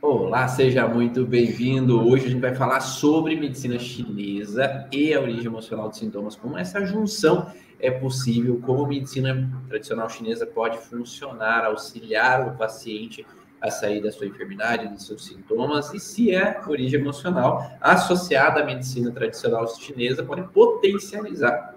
[0.00, 2.08] Olá, seja muito bem-vindo.
[2.08, 6.56] Hoje a gente vai falar sobre medicina chinesa e a origem emocional dos sintomas, como
[6.56, 13.26] essa junção é possível, como a medicina tradicional chinesa pode funcionar, auxiliar o paciente
[13.60, 18.64] a sair da sua enfermidade, dos seus sintomas, e se é origem emocional associada à
[18.64, 21.74] medicina tradicional chinesa, pode potencializar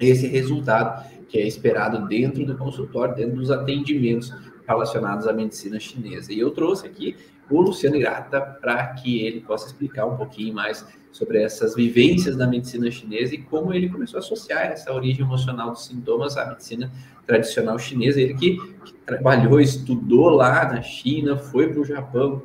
[0.00, 4.34] esse resultado que é esperado dentro do consultório, dentro dos atendimentos
[4.66, 6.32] relacionados à medicina chinesa.
[6.32, 7.16] E eu trouxe aqui
[7.52, 12.46] o Luciano Irata para que ele possa explicar um pouquinho mais sobre essas vivências da
[12.46, 16.90] medicina chinesa e como ele começou a associar essa origem emocional dos sintomas à medicina
[17.26, 18.20] tradicional chinesa.
[18.20, 22.42] Ele que, que trabalhou, estudou lá na China, foi para o Japão,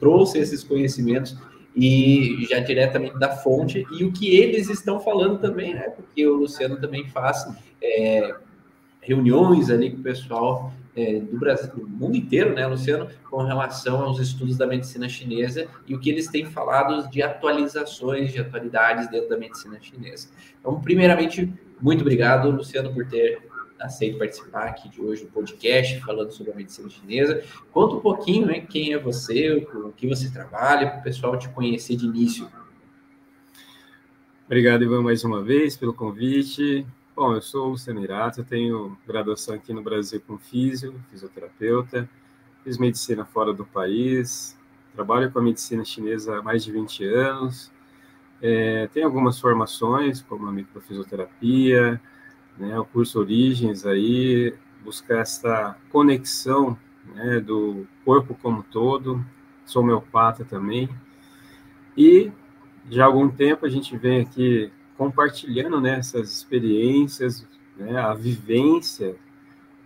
[0.00, 1.36] trouxe esses conhecimentos
[1.74, 5.90] e já diretamente da fonte e o que eles estão falando também, né?
[5.90, 7.46] Porque o Luciano também faz
[7.82, 8.34] é,
[9.02, 14.02] reuniões ali com o pessoal é, do Brasil, do mundo inteiro, né, Luciano, com relação
[14.02, 19.08] aos estudos da medicina chinesa e o que eles têm falado de atualizações, de atualidades
[19.10, 20.28] dentro da medicina chinesa.
[20.58, 23.46] Então, primeiramente, muito obrigado, Luciano, por ter
[23.78, 27.42] aceito participar aqui de hoje do podcast falando sobre a medicina chinesa.
[27.70, 31.48] Conta um pouquinho, né, quem é você, o que você trabalha, para o pessoal te
[31.50, 32.48] conhecer de início.
[34.46, 36.86] Obrigado, Ivan, mais uma vez pelo convite.
[37.16, 42.06] Bom, eu sou o Luciano Irato, tenho graduação aqui no Brasil com físio, fisioterapeuta,
[42.62, 44.54] fiz medicina fora do país,
[44.94, 47.72] trabalho com a medicina chinesa há mais de 20 anos,
[48.42, 51.98] é, tenho algumas formações, como a microfisioterapia,
[52.58, 56.78] né, o curso Origens aí, buscar essa conexão
[57.14, 59.24] né, do corpo como todo,
[59.64, 60.86] sou homeopata também,
[61.96, 62.30] e
[62.90, 69.16] já há algum tempo a gente vem aqui compartilhando né, essas experiências, né, a vivência,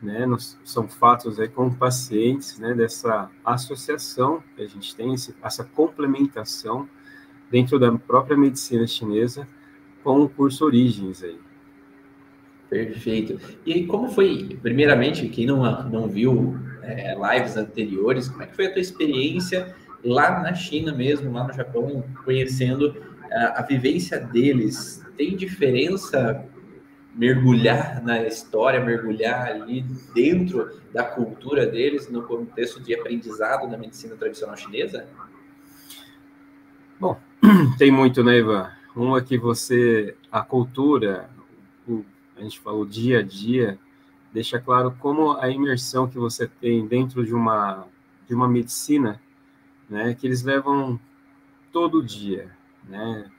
[0.03, 5.35] né, nos, são fatos aí com pacientes, né, dessa associação que a gente tem, esse,
[5.43, 6.89] essa complementação
[7.51, 9.47] dentro da própria medicina chinesa
[10.03, 11.39] com o curso Origens aí.
[12.69, 13.41] Perfeito.
[13.67, 18.67] E como foi, primeiramente, quem não, não viu é, lives anteriores, como é que foi
[18.67, 22.95] a tua experiência lá na China mesmo, lá no Japão, conhecendo
[23.31, 26.45] a, vivência deles tem diferença
[27.15, 29.83] mergulhar na história, mergulhar ali
[30.15, 35.07] dentro da cultura deles no contexto de aprendizado da medicina tradicional chinesa?
[36.99, 37.21] Bom,
[37.79, 38.71] tem muito, né, Ivan?
[38.95, 41.31] Uma que você, a cultura,
[41.87, 42.05] o,
[42.37, 43.79] a gente falou dia a dia,
[44.33, 47.87] deixa claro como a imersão que você tem dentro de uma,
[48.29, 49.21] de uma medicina,
[49.89, 50.99] né, que eles levam
[51.73, 52.51] todo dia,
[52.91, 53.31] né?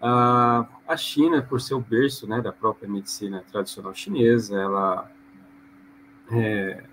[0.00, 5.10] A, China, por ser o berço né, da própria medicina tradicional chinesa, ela
[6.30, 6.84] é,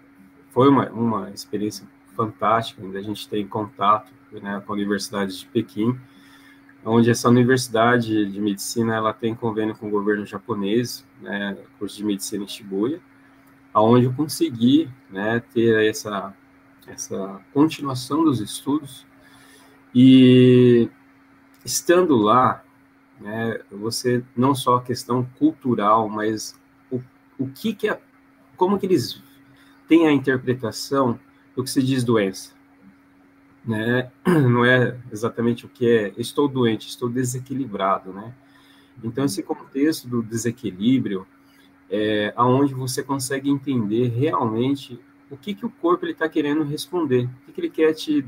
[0.49, 5.45] foi uma, uma experiência fantástica, ainda a gente tem contato né, com a Universidade de
[5.45, 5.97] Pequim,
[6.83, 12.03] onde essa universidade de medicina ela tem convênio com o governo japonês, né, curso de
[12.03, 12.99] medicina em Shibuya,
[13.73, 16.33] aonde eu consegui né, ter essa
[16.87, 19.05] essa continuação dos estudos
[19.93, 20.89] e
[21.67, 22.63] estando lá
[23.19, 26.57] né, você não só a questão cultural, mas
[26.89, 27.01] o,
[27.37, 27.99] o que que é,
[28.55, 29.21] como que eles
[29.87, 31.19] têm a interpretação
[31.55, 32.53] do que se diz doença,
[33.65, 34.11] né?
[34.25, 38.33] Não é exatamente o que é estou doente, estou desequilibrado, né?
[39.03, 41.25] Então esse contexto do desequilíbrio
[41.89, 44.99] é aonde você consegue entender realmente
[45.29, 48.25] o que que o corpo ele está querendo responder, o que, que ele quer te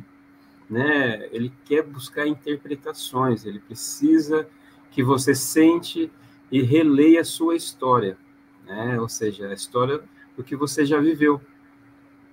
[0.69, 1.27] né?
[1.31, 4.47] Ele quer buscar interpretações, ele precisa
[4.91, 6.11] que você sente
[6.51, 8.17] e releia a sua história,
[8.65, 8.99] né?
[8.99, 10.01] Ou seja, a história
[10.37, 11.41] do que você já viveu.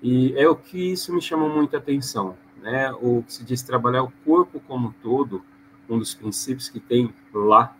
[0.02, 2.92] E é o que isso me chamou muita atenção, né?
[3.00, 5.42] O que se diz trabalhar o corpo como um todo,
[5.88, 7.75] um dos princípios que tem lá,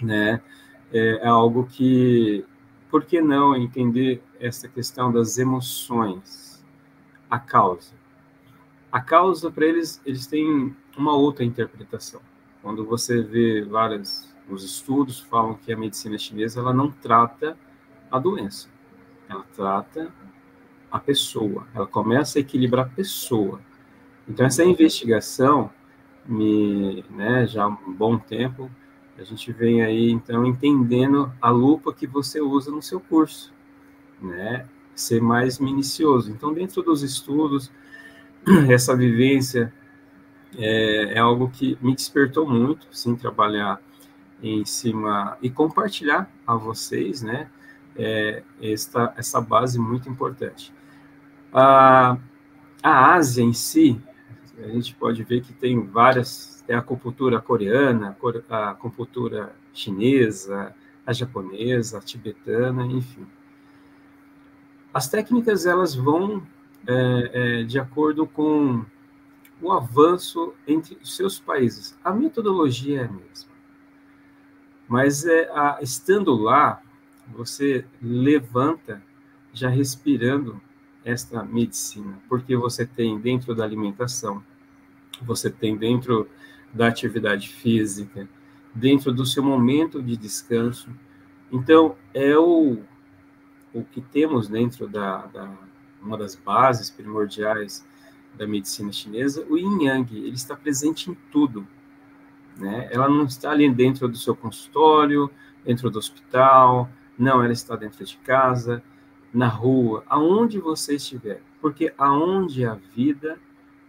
[0.00, 0.42] né?
[0.92, 2.44] É, é algo que,
[2.90, 6.64] por que não entender essa questão das emoções,
[7.30, 7.97] a causa?
[8.90, 12.20] A causa para eles, eles têm uma outra interpretação.
[12.62, 17.56] Quando você vê vários os estudos falam que a medicina chinesa ela não trata
[18.10, 18.68] a doença,
[19.28, 20.10] ela trata
[20.90, 23.60] a pessoa, ela começa a equilibrar a pessoa.
[24.26, 25.70] Então essa investigação
[26.26, 28.70] me, né, já há um bom tempo,
[29.18, 33.52] a gente vem aí então entendendo a lupa que você usa no seu curso,
[34.22, 34.66] né?
[34.94, 36.30] Ser mais minucioso.
[36.30, 37.70] Então dentro dos estudos,
[38.70, 39.72] essa vivência
[40.56, 43.80] é, é algo que me despertou muito, sim, trabalhar
[44.42, 47.50] em cima e compartilhar a vocês, né,
[47.96, 50.72] é, esta, essa base muito importante.
[51.52, 52.16] A,
[52.82, 54.00] a Ásia em si,
[54.58, 58.16] a gente pode ver que tem várias, tem a acupuntura coreana,
[58.48, 60.74] a acupuntura chinesa,
[61.06, 63.26] a japonesa, a tibetana, enfim.
[64.92, 66.42] As técnicas elas vão
[66.86, 68.84] é, é, de acordo com
[69.60, 71.98] o avanço entre os seus países.
[72.04, 73.52] A metodologia é a mesma.
[74.86, 76.82] Mas é, a, estando lá,
[77.26, 79.02] você levanta
[79.52, 80.60] já respirando
[81.04, 84.42] esta medicina, porque você tem dentro da alimentação,
[85.22, 86.28] você tem dentro
[86.72, 88.28] da atividade física,
[88.74, 90.90] dentro do seu momento de descanso.
[91.50, 92.82] Então, é o,
[93.72, 95.50] o que temos dentro da, da
[96.02, 97.86] uma das bases primordiais
[98.36, 101.66] da medicina chinesa, o yin yang, ele está presente em tudo.
[102.56, 102.88] Né?
[102.90, 105.30] Ela não está ali dentro do seu consultório,
[105.64, 108.82] dentro do hospital, não, ela está dentro de casa,
[109.32, 113.38] na rua, aonde você estiver, porque aonde a vida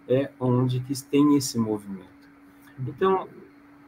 [0.08, 2.08] é onde que tem esse movimento.
[2.80, 3.28] Então,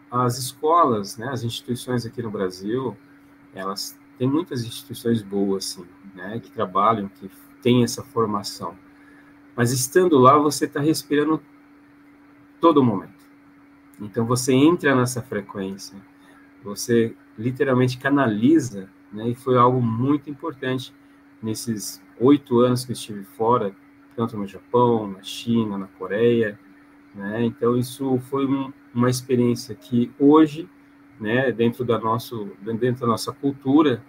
[0.09, 2.95] as escolas, né, as instituições aqui no Brasil,
[3.53, 7.29] elas têm muitas instituições boas, assim, né, que trabalham, que
[7.61, 8.75] têm essa formação.
[9.55, 11.41] Mas estando lá, você está respirando
[12.59, 13.21] todo momento.
[13.99, 15.97] Então, você entra nessa frequência,
[16.63, 20.93] você literalmente canaliza, né, e foi algo muito importante
[21.41, 23.75] nesses oito anos que estive fora,
[24.15, 26.57] tanto no Japão, na China, na Coreia,
[27.13, 27.43] né?
[27.43, 30.69] Então isso foi um, uma experiência que hoje,
[31.19, 34.03] né, dentro da nosso, dentro da nossa cultura,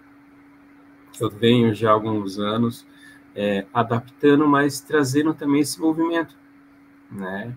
[1.20, 2.86] eu venho já há alguns anos
[3.34, 6.34] é, adaptando, mas trazendo também esse movimento,
[7.10, 7.54] né?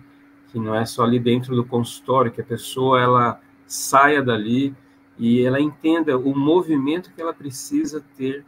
[0.50, 4.74] Que não é só ali dentro do consultório que a pessoa ela saia dali
[5.18, 8.44] e ela entenda o movimento que ela precisa ter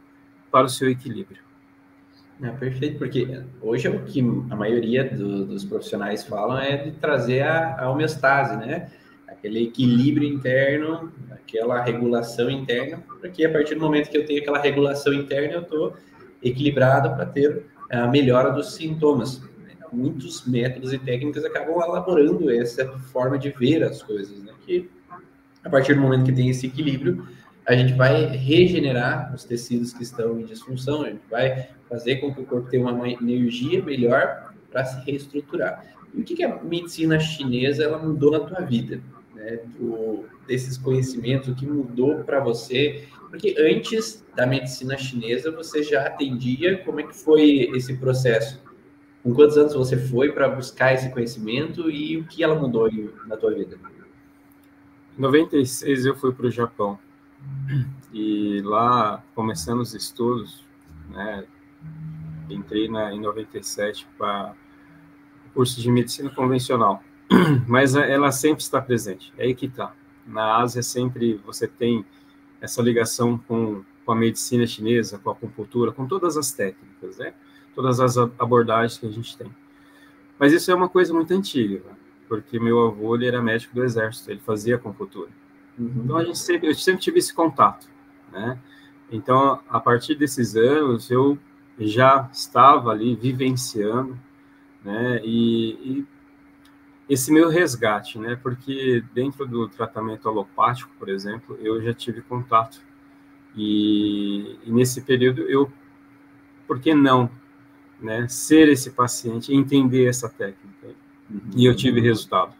[0.51, 1.41] para o seu equilíbrio.
[2.41, 3.27] É perfeito, porque
[3.61, 7.89] hoje é o que a maioria do, dos profissionais falam é de trazer a, a
[7.89, 8.89] homeostase, né?
[9.27, 14.59] Aquele equilíbrio interno, aquela regulação interna, porque a partir do momento que eu tenho aquela
[14.59, 15.93] regulação interna, eu estou
[16.43, 19.41] equilibrado para ter a melhora dos sintomas.
[19.91, 24.53] Muitos métodos e técnicas acabam elaborando essa forma de ver as coisas, né?
[24.65, 24.89] Que
[25.63, 27.27] a partir do momento que tem esse equilíbrio,
[27.67, 32.33] a gente vai regenerar os tecidos que estão em disfunção, a gente vai fazer com
[32.33, 35.85] que o corpo tenha uma energia melhor para se reestruturar.
[36.13, 39.01] E o que, que a medicina chinesa ela mudou na tua vida?
[39.35, 39.59] Né?
[39.77, 43.07] Do, desses conhecimentos, o que mudou para você?
[43.29, 48.61] Porque antes da medicina chinesa, você já atendia, como é que foi esse processo?
[49.21, 52.89] Com quantos anos você foi para buscar esse conhecimento e o que ela mudou
[53.27, 53.77] na tua vida?
[55.17, 56.97] Em 96 eu fui para o Japão
[58.11, 60.65] e lá, começando os estudos,
[61.09, 61.45] né,
[62.49, 64.55] entrei na, em 97 para
[65.53, 67.03] curso de medicina convencional,
[67.67, 69.93] mas ela sempre está presente, é aí que está.
[70.25, 72.05] Na Ásia sempre você tem
[72.61, 77.33] essa ligação com, com a medicina chinesa, com a acupuntura, com todas as técnicas, né?
[77.75, 79.49] todas as abordagens que a gente tem.
[80.37, 81.81] Mas isso é uma coisa muito antiga,
[82.27, 85.29] porque meu avô ele era médico do exército, ele fazia acupuntura.
[85.77, 86.01] Uhum.
[86.03, 87.87] Então a gente sempre, eu sempre tive esse contato,
[88.31, 88.59] né?
[89.11, 91.37] Então a partir desses anos eu
[91.77, 94.19] já estava ali vivenciando,
[94.83, 95.21] né?
[95.23, 96.07] E, e
[97.09, 98.37] esse meu resgate, né?
[98.41, 102.81] Porque dentro do tratamento alopático, por exemplo, eu já tive contato
[103.55, 105.71] e, e nesse período eu,
[106.67, 107.29] por que não,
[107.99, 108.27] né?
[108.27, 110.87] Ser esse paciente, entender essa técnica
[111.29, 111.39] uhum.
[111.55, 112.53] e eu tive resultado,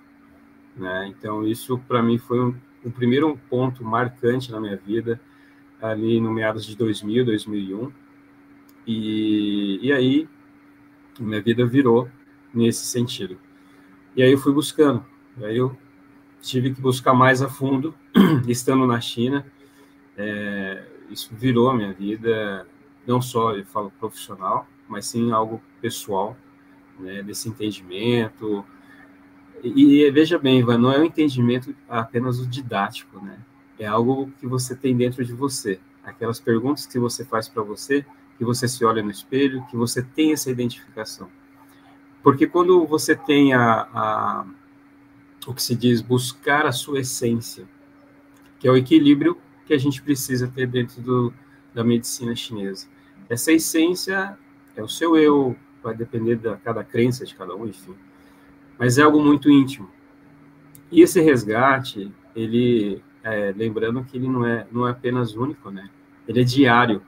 [0.75, 1.07] né?
[1.07, 5.19] Então isso para mim foi um o primeiro ponto marcante na minha vida,
[5.81, 7.91] ali no meados de 2000, 2001.
[8.87, 10.27] E, e aí,
[11.19, 12.09] minha vida virou
[12.53, 13.37] nesse sentido.
[14.15, 15.05] E aí eu fui buscando.
[15.37, 15.75] E aí eu
[16.41, 17.93] tive que buscar mais a fundo,
[18.47, 19.45] estando na China.
[20.17, 22.67] É, isso virou a minha vida,
[23.07, 26.37] não só, eu falo profissional, mas sim algo pessoal,
[26.99, 28.65] né, desse entendimento,
[29.63, 33.37] e, e veja bem, Ivan, não é um entendimento apenas o didático, né?
[33.77, 35.79] É algo que você tem dentro de você.
[36.03, 38.05] Aquelas perguntas que você faz para você,
[38.37, 41.29] que você se olha no espelho, que você tem essa identificação.
[42.21, 44.45] Porque quando você tem a, a
[45.47, 47.65] o que se diz buscar a sua essência,
[48.59, 51.33] que é o equilíbrio que a gente precisa ter dentro do,
[51.73, 52.87] da medicina chinesa.
[53.27, 54.37] Essa essência
[54.75, 57.95] é o seu eu, vai depender da cada crença de cada um, enfim
[58.79, 59.89] mas é algo muito íntimo.
[60.89, 65.89] E esse resgate, ele, é, lembrando que ele não é, não é apenas único, né?
[66.25, 67.01] Ele é diário.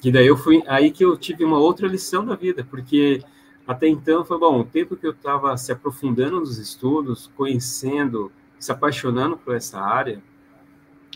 [0.00, 3.20] Que daí eu fui, aí que eu tive uma outra lição da vida, porque
[3.68, 8.72] até então foi bom, o tempo que eu estava se aprofundando nos estudos, conhecendo, se
[8.72, 10.22] apaixonando por essa área,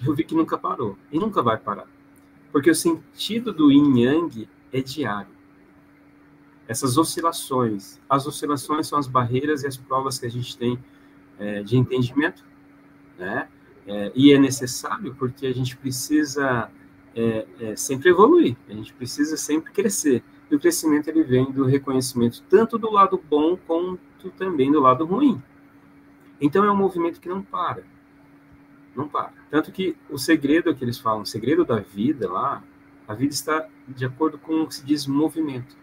[0.07, 1.87] eu vi que nunca parou e nunca vai parar.
[2.53, 5.33] Porque o sentido do yin yang é diário.
[6.69, 10.79] Essas oscilações, as oscilações são as barreiras e as provas que a gente tem
[11.39, 12.45] é, de entendimento,
[13.19, 13.49] né?
[13.87, 16.71] É, e é necessário porque a gente precisa
[17.17, 20.23] é, é, sempre evoluir, a gente precisa sempre crescer.
[20.53, 25.07] E o crescimento ele vem do reconhecimento tanto do lado bom quanto também do lado
[25.07, 25.43] ruim.
[26.39, 27.83] Então é um movimento que não para,
[28.95, 29.33] não para.
[29.51, 32.63] Tanto que o segredo que eles falam, o segredo da vida lá,
[33.09, 35.75] a vida está de acordo com o que se diz movimento.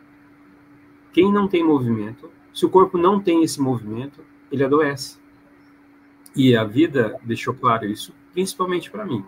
[1.12, 5.18] Quem não tem movimento, se o corpo não tem esse movimento, ele adoece.
[6.36, 9.26] E a vida deixou claro isso, principalmente para mim.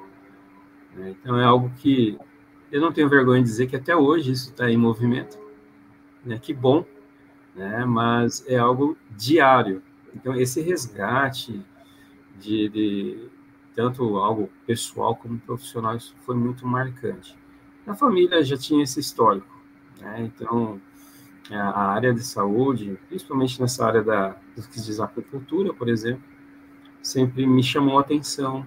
[0.95, 1.15] Né?
[1.19, 2.15] Então é algo que
[2.71, 5.37] eu não tenho vergonha de dizer que até hoje isso está em movimento.
[6.23, 6.39] Né?
[6.39, 6.85] Que bom,
[7.55, 7.83] né?
[7.85, 9.81] mas é algo diário.
[10.15, 11.63] Então esse resgate
[12.39, 13.29] de, de
[13.75, 17.37] tanto algo pessoal como profissional, isso foi muito marcante.
[17.85, 19.61] A família já tinha esse histórico,
[19.99, 20.21] né?
[20.21, 20.79] então
[21.49, 26.23] a área de saúde, principalmente nessa área da, do que diz acupuntura, por exemplo,
[27.01, 28.65] sempre me chamou a atenção,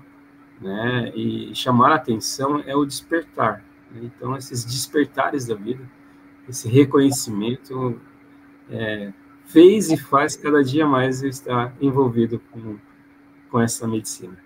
[0.61, 1.12] né?
[1.14, 3.64] E chamar a atenção é o despertar.
[4.02, 5.88] Então, esses despertares da vida,
[6.48, 8.00] esse reconhecimento,
[8.70, 9.12] é,
[9.44, 12.76] fez e faz cada dia mais eu estar envolvido com,
[13.50, 14.36] com essa medicina.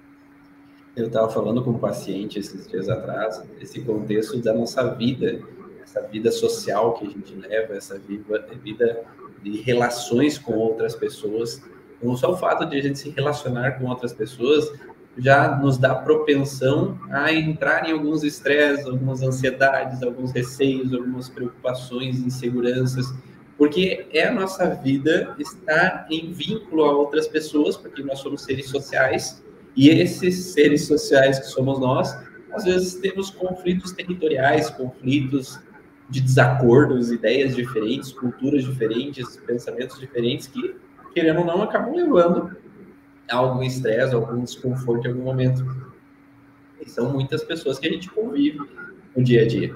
[0.97, 5.40] Eu estava falando com um paciente esses dias atrás, esse contexto da nossa vida,
[5.83, 9.05] essa vida social que a gente leva, essa vida, vida
[9.43, 11.62] de relações com outras pessoas,
[12.00, 14.73] então, só o fato de a gente se relacionar com outras pessoas
[15.19, 22.21] já nos dá propensão a entrar em alguns estresses, algumas ansiedades, alguns receios, algumas preocupações,
[22.21, 23.13] inseguranças,
[23.57, 28.71] porque é a nossa vida estar em vínculo a outras pessoas, porque nós somos seres
[28.71, 29.43] sociais,
[29.77, 32.17] e esses seres sociais que somos nós,
[32.53, 35.59] às vezes temos conflitos territoriais, conflitos
[36.09, 40.75] de desacordos, ideias diferentes, culturas diferentes, pensamentos diferentes que
[41.19, 42.57] querendo ou não, acabam levando
[43.37, 45.64] algum estresse, algum desconforto em algum momento.
[46.80, 48.61] E são muitas pessoas que a gente convive
[49.16, 49.75] no dia a dia.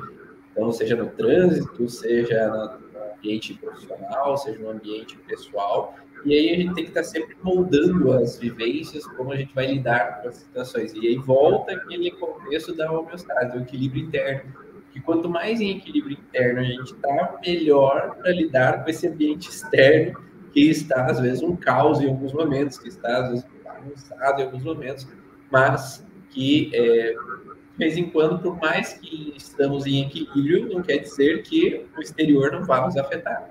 [0.53, 5.97] Então, seja no trânsito, seja no ambiente profissional, seja no ambiente pessoal.
[6.25, 9.67] E aí a gente tem que estar sempre moldando as vivências, como a gente vai
[9.67, 10.93] lidar com as situações.
[10.95, 14.53] E aí volta aquele contexto da homeostase, do equilíbrio interno.
[14.93, 19.49] Que quanto mais em equilíbrio interno a gente está, melhor para lidar com esse ambiente
[19.49, 24.41] externo que está, às vezes, um caos em alguns momentos, que está, às vezes, bagunçado
[24.41, 25.09] em alguns momentos,
[25.51, 30.99] mas que, é, de vez em quando, por mais que estamos em equilíbrio, não quer
[30.99, 33.51] dizer que o exterior não vá nos afetar.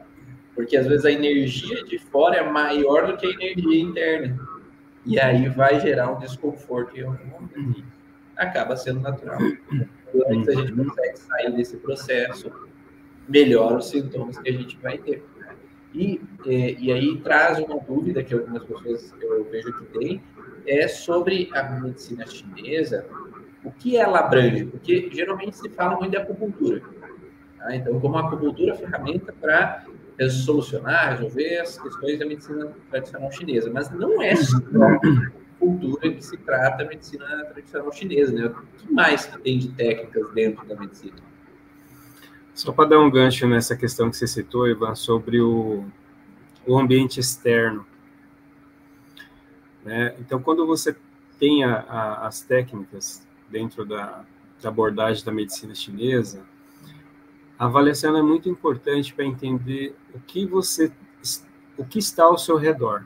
[0.56, 4.40] Porque, às vezes, a energia de fora é maior do que a energia interna.
[5.06, 7.80] E aí vai gerar um desconforto em algum momento.
[7.80, 7.84] E
[8.38, 9.40] acaba sendo natural.
[10.30, 12.52] Antes a gente consegue sair desse processo,
[13.28, 15.24] melhora os sintomas que a gente vai ter.
[15.94, 20.24] E, é, e aí traz uma dúvida que algumas pessoas eu vejo que tem,
[20.66, 23.06] é sobre a medicina chinesa,
[23.64, 26.82] o que ela abrange, porque geralmente se fala muito de acupuntura.
[27.58, 27.76] Tá?
[27.76, 29.86] Então, como a acupuntura é ferramenta para
[30.30, 34.60] solucionar, resolver as questões da medicina tradicional chinesa, mas não é só
[35.62, 38.46] cultura que se trata a medicina tradicional chinesa, né?
[38.48, 41.31] O que mais que tem de técnicas dentro da medicina?
[42.54, 45.86] Só para dar um gancho nessa questão que você citou, Ivan, sobre o,
[46.68, 47.86] o ambiente externo.
[49.84, 50.16] Né?
[50.20, 50.96] Então, quando você
[51.40, 54.24] tem a, a, as técnicas dentro da,
[54.62, 56.44] da abordagem da medicina chinesa,
[57.58, 60.92] a avaliação é muito importante para entender o que você
[61.78, 63.06] o que está ao seu redor.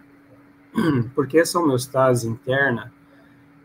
[1.15, 2.93] Porque essa homeostase interna,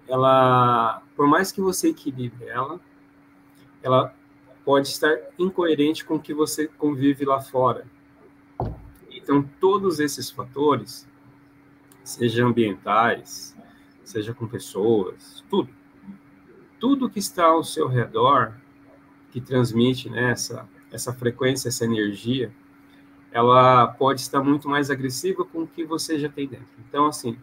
[0.07, 2.81] ela, por mais que você equilibre ela,
[3.83, 4.15] ela
[4.71, 7.85] pode estar incoerente com o que você convive lá fora.
[9.11, 11.09] Então, todos esses fatores,
[12.05, 13.57] seja ambientais,
[14.05, 15.71] seja com pessoas, tudo,
[16.79, 18.55] tudo que está ao seu redor,
[19.33, 22.53] que transmite né, essa, essa frequência, essa energia,
[23.33, 26.69] ela pode estar muito mais agressiva com o que você já tem dentro.
[26.89, 27.37] Então, assim,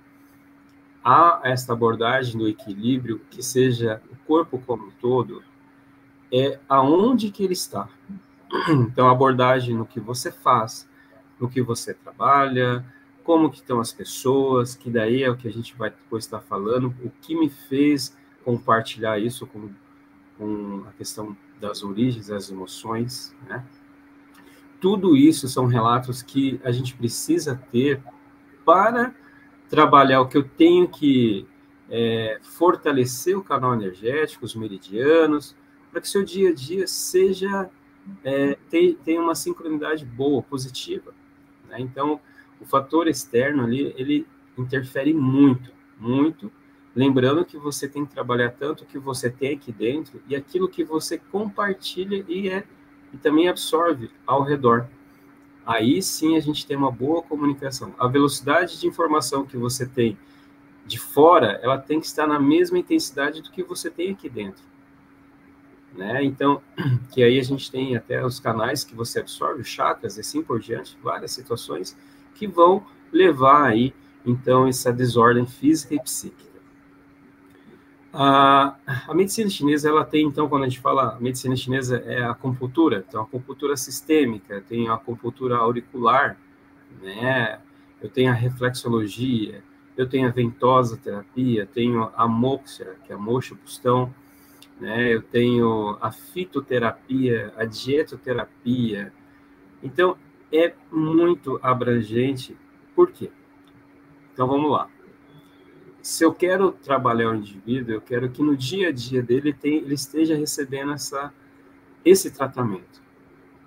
[1.03, 5.43] há esta abordagem do equilíbrio, que seja o corpo como um todo,
[6.31, 7.87] é aonde que ele está.
[8.69, 10.87] Então, abordagem no que você faz,
[11.39, 12.85] no que você trabalha,
[13.23, 16.39] como que estão as pessoas, que daí é o que a gente vai depois estar
[16.39, 18.15] falando, o que me fez
[18.45, 19.69] compartilhar isso com,
[20.37, 23.65] com a questão das origens, das emoções, né?
[24.79, 28.01] tudo isso são relatos que a gente precisa ter
[28.63, 29.13] para
[29.69, 31.45] trabalhar o que eu tenho que
[31.89, 35.55] é, fortalecer o canal energético, os meridianos,
[35.97, 37.71] para que seu dia a dia seja
[38.23, 38.55] é,
[39.03, 41.11] tenha uma sincronidade boa, positiva.
[41.67, 41.77] Né?
[41.79, 42.21] Então,
[42.61, 46.51] o fator externo ali, ele interfere muito, muito.
[46.95, 50.69] Lembrando que você tem que trabalhar tanto o que você tem aqui dentro e aquilo
[50.69, 52.63] que você compartilha e, é,
[53.11, 54.87] e também absorve ao redor.
[55.65, 57.95] Aí sim a gente tem uma boa comunicação.
[57.97, 60.15] A velocidade de informação que você tem
[60.85, 64.63] de fora, ela tem que estar na mesma intensidade do que você tem aqui dentro.
[65.97, 66.23] Né?
[66.23, 66.61] Então,
[67.11, 70.59] que aí a gente tem até os canais que você absorve, chakras e assim por
[70.59, 71.97] diante, várias situações
[72.35, 76.45] que vão levar aí, então, essa desordem física e psíquica.
[78.13, 78.75] A,
[79.07, 83.03] a medicina chinesa, ela tem, então, quando a gente fala medicina chinesa, é a acupuntura,
[83.07, 86.37] então, a acupuntura sistêmica, tem a acupuntura auricular,
[87.01, 87.59] né?
[88.01, 89.63] Eu tenho a reflexologia,
[89.95, 94.13] eu tenho a ventosa terapia, tenho a moxa, que é a moxa pustão,
[94.79, 95.13] né?
[95.13, 99.11] Eu tenho a fitoterapia, a dietoterapia.
[99.81, 100.17] Então,
[100.51, 102.55] é muito abrangente.
[102.95, 103.29] Por quê?
[104.33, 104.89] Então, vamos lá.
[106.01, 109.93] Se eu quero trabalhar o indivíduo, eu quero que no dia a dia dele ele
[109.93, 111.33] esteja recebendo essa,
[112.05, 113.01] esse tratamento.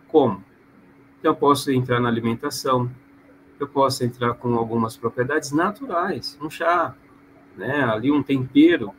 [0.09, 0.43] Como?
[1.23, 2.91] Eu posso entrar na alimentação,
[3.59, 6.95] eu posso entrar com algumas propriedades naturais, um chá,
[7.57, 8.95] né, ali um tempero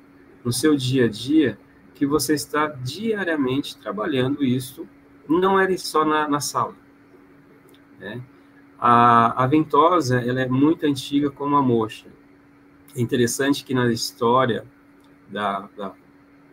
[0.46, 1.58] no seu dia a dia,
[2.02, 4.88] que você está diariamente trabalhando isso,
[5.30, 6.74] não é só na, na sala.
[8.00, 8.20] Né?
[8.80, 12.08] A, a ventosa ela é muito antiga como a moxa.
[12.96, 14.66] É interessante que na história
[15.30, 15.94] da, da,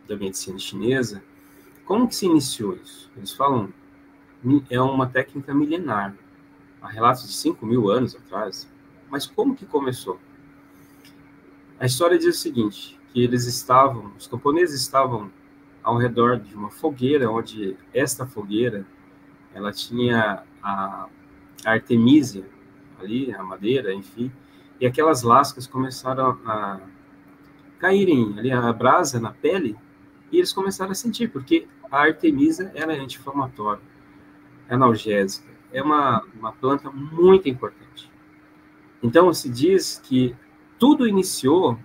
[0.07, 1.25] da medicina chinesa,
[1.87, 3.11] como que se iniciou isso?
[3.17, 3.73] Eles falam
[4.69, 6.15] é uma técnica milenar,
[6.83, 8.69] há relatos de 5 mil anos atrás.
[9.09, 10.21] Mas como que começou?
[11.81, 15.33] A história diz o seguinte, que eles estavam, os camponeses estavam
[15.89, 18.87] ao redor de uma fogueira, onde esta fogueira,
[19.55, 21.09] ela tinha a,
[21.65, 22.45] a artemísia
[23.01, 24.31] ali, a madeira, enfim,
[24.79, 26.79] e aquelas lascas começaram a
[27.79, 29.79] caírem ali a brasa na pele
[30.31, 33.81] e eles começaram a sentir, porque a artemisa ela é anti-inflamatória,
[34.69, 38.13] é analgésica, é uma, uma planta muito importante.
[39.03, 40.37] Então se diz que
[40.79, 41.79] tudo iniciou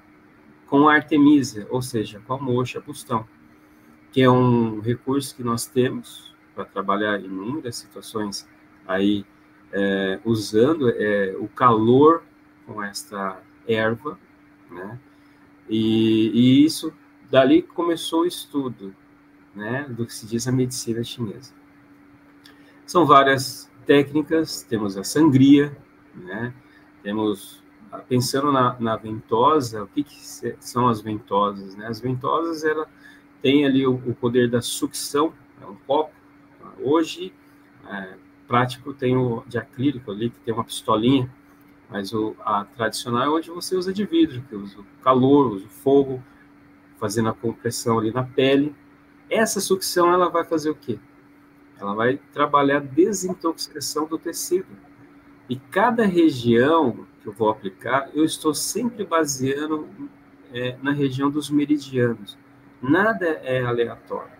[0.67, 3.25] com a artemisia, ou seja, com a moxa, pustão
[4.13, 8.47] que é um recurso que nós temos para trabalhar em inúmeras situações
[8.87, 9.25] aí,
[9.71, 12.23] é, usando é, o calor
[12.67, 14.19] com esta erva,
[14.69, 14.99] né?
[15.67, 16.93] E, e, isso,
[17.31, 18.95] dali começou o estudo,
[19.55, 21.53] né, do que se diz a medicina chinesa.
[22.85, 25.75] São várias técnicas, temos a sangria,
[26.13, 26.53] né,
[27.01, 27.63] temos,
[28.07, 30.15] pensando na, na ventosa, o que, que
[30.59, 31.87] são as ventosas, né?
[31.87, 32.87] As ventosas, ela
[33.43, 36.13] tem ali o, o poder da sucção, é um copo.
[36.79, 37.33] Hoje,
[37.87, 38.13] é,
[38.47, 41.29] prático tem o de acrílico ali, que tem uma pistolinha,
[41.89, 45.65] mas o, a tradicional é onde você usa de vidro, que usa o calor, usa
[45.65, 46.23] o fogo,
[46.97, 48.73] fazendo a compressão ali na pele.
[49.29, 50.97] Essa sucção, ela vai fazer o quê?
[51.77, 54.67] Ela vai trabalhar a desintoxicação do tecido.
[55.49, 59.89] E cada região que eu vou aplicar, eu estou sempre baseando
[60.53, 62.37] é, na região dos meridianos.
[62.83, 64.33] Nada é aleatório.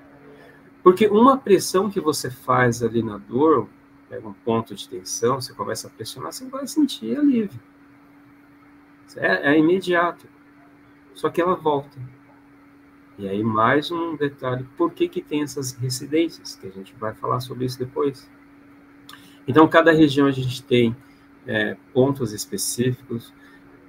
[0.84, 3.70] Porque uma pressão que você faz ali na dor,
[4.10, 7.58] pega um ponto de tensão, você começa a pressionar, você vai sentir alívio.
[9.16, 10.28] É, é imediato.
[11.14, 11.98] Só que ela volta.
[13.18, 16.56] E aí, mais um detalhe: por que, que tem essas residências?
[16.58, 18.30] Que a gente vai falar sobre isso depois.
[19.48, 20.94] Então, cada região a gente tem
[21.48, 23.34] é, pontos específicos.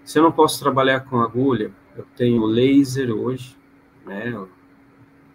[0.04, 3.56] Se eu não posso trabalhar com agulha, eu tenho laser hoje,
[4.04, 4.34] né?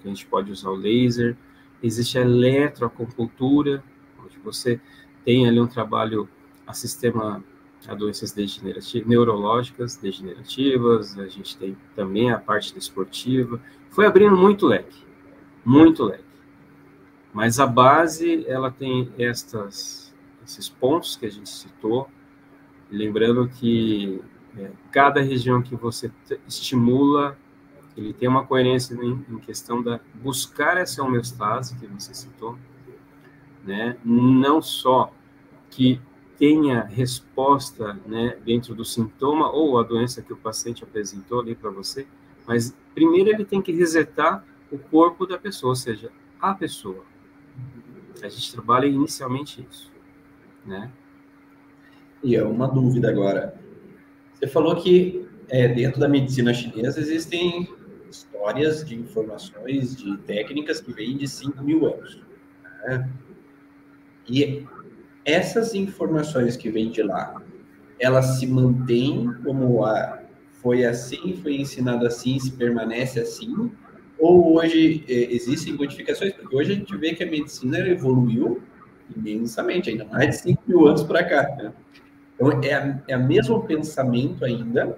[0.03, 1.35] A gente pode usar o laser.
[1.81, 3.83] Existe a eletroacupuntura,
[4.23, 4.79] onde você
[5.25, 6.27] tem ali um trabalho
[6.65, 7.43] a sistema
[7.87, 13.61] a doenças degenerativas, neurológicas degenerativas, a gente tem também a parte desportiva.
[13.89, 15.03] Foi abrindo muito leque,
[15.63, 16.23] muito leque.
[17.33, 20.13] Mas a base, ela tem estas,
[20.45, 22.09] esses pontos que a gente citou,
[22.91, 24.19] lembrando que
[24.57, 26.11] é, cada região que você
[26.47, 27.37] estimula
[27.99, 32.57] ele tem uma coerência em, em questão da buscar essa homeostase que você citou,
[33.63, 33.97] né?
[34.03, 35.13] Não só
[35.69, 36.01] que
[36.37, 41.69] tenha resposta, né, dentro do sintoma ou a doença que o paciente apresentou ali para
[41.69, 42.07] você,
[42.47, 46.09] mas primeiro ele tem que resetar o corpo da pessoa, ou seja,
[46.39, 47.03] a pessoa.
[48.23, 49.91] A gente trabalha inicialmente isso.
[50.65, 50.89] né?
[52.23, 53.59] E é uma dúvida agora.
[54.33, 57.67] Você falou que é, dentro da medicina chinesa existem
[58.09, 62.21] histórias de informações, de técnicas que vêm de 5 mil anos.
[62.85, 63.09] Né?
[64.27, 64.65] E
[65.25, 67.41] essas informações que vêm de lá,
[67.99, 70.19] elas se mantêm como a,
[70.61, 73.71] foi assim, foi ensinado assim, se permanece assim?
[74.17, 76.33] Ou hoje é, existem modificações?
[76.33, 78.61] Porque hoje a gente vê que a medicina evoluiu
[79.15, 81.43] imensamente, ainda mais de 5 mil anos para cá.
[81.55, 81.73] Né?
[82.35, 84.97] Então, é, a, é o mesmo pensamento ainda,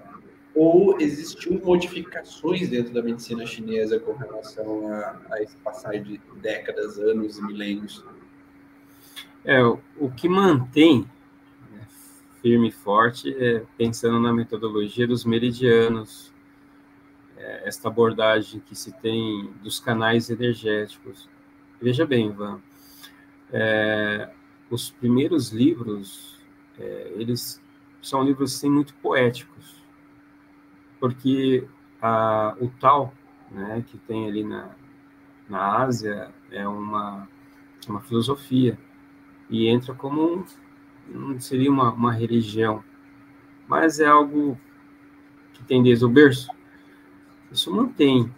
[0.54, 7.00] ou existiu modificações dentro da medicina chinesa com relação a, a esse passar de décadas,
[7.00, 8.04] anos e milênios?
[9.44, 11.10] É, o que mantém
[11.72, 11.88] né,
[12.42, 16.32] firme e forte é pensando na metodologia dos meridianos,
[17.38, 21.28] é, esta abordagem que se tem dos canais energéticos.
[21.82, 22.62] Veja bem, Ivan,
[23.52, 24.30] é,
[24.70, 26.40] os primeiros livros,
[26.78, 27.60] é, eles
[28.02, 29.81] são livros assim, muito poéticos,
[31.02, 31.68] porque
[32.62, 33.12] o tal,
[33.50, 34.70] né, que tem ali na,
[35.50, 37.28] na Ásia, é uma,
[37.88, 38.78] uma filosofia,
[39.50, 40.46] e entra como
[41.10, 42.84] um, seria uma, uma religião,
[43.68, 44.58] mas é algo
[45.54, 46.50] que tem desde o berço.
[47.52, 48.32] Isso mantém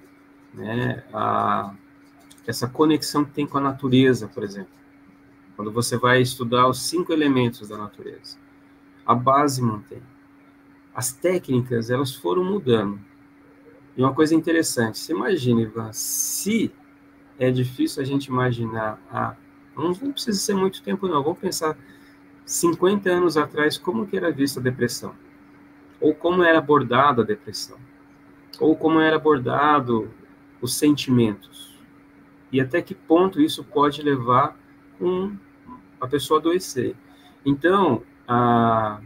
[0.53, 1.75] né, a,
[2.47, 4.71] essa conexão que tem com a natureza, por exemplo.
[5.55, 8.37] Quando você vai estudar os cinco elementos da natureza,
[9.05, 10.01] a base mantém.
[10.93, 12.99] As técnicas, elas foram mudando.
[13.95, 16.71] E uma coisa interessante, você imagina, Ivan, se
[17.37, 19.35] é difícil a gente imaginar a
[19.75, 21.23] não, não precisa ser muito tempo, não.
[21.23, 21.77] Vamos pensar
[22.45, 25.15] 50 anos atrás como que era vista a depressão,
[25.99, 27.77] ou como era abordada a depressão,
[28.59, 30.11] ou como era abordado
[30.61, 31.77] os sentimentos,
[32.51, 34.57] e até que ponto isso pode levar
[35.01, 35.35] um,
[35.99, 36.95] a pessoa a adoecer.
[37.45, 39.01] Então, a,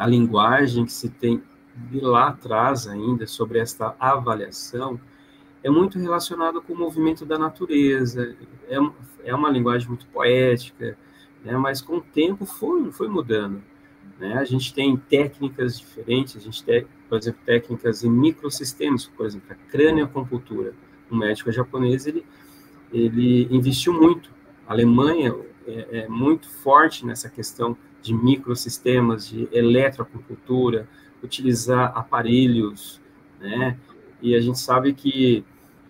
[0.00, 1.42] a linguagem que se tem
[1.90, 4.98] de lá atrás ainda sobre esta avaliação
[5.62, 8.34] é muito relacionado com o movimento da natureza,
[8.66, 8.78] é,
[9.24, 10.96] é uma linguagem muito poética,
[11.44, 13.62] né, mas com o tempo foi, foi mudando.
[14.18, 14.38] Né?
[14.38, 19.48] A gente tem técnicas diferentes, a gente tem, por exemplo, técnicas em microsistemas, por exemplo,
[19.50, 20.72] a crânioacupuntura.
[21.10, 22.24] O médico japonês, ele,
[22.90, 24.30] ele investiu muito.
[24.66, 25.34] A Alemanha
[25.70, 30.88] é, é muito forte nessa questão de microsistemas, de eletroacupuntura,
[31.22, 33.00] utilizar aparelhos,
[33.38, 33.78] né?
[34.22, 35.44] E a gente sabe que,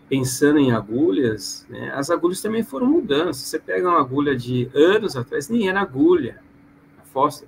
[0.09, 3.33] pensando em agulhas, né, as agulhas também foram mudando.
[3.33, 6.40] Se você pega uma agulha de anos atrás, nem era agulha.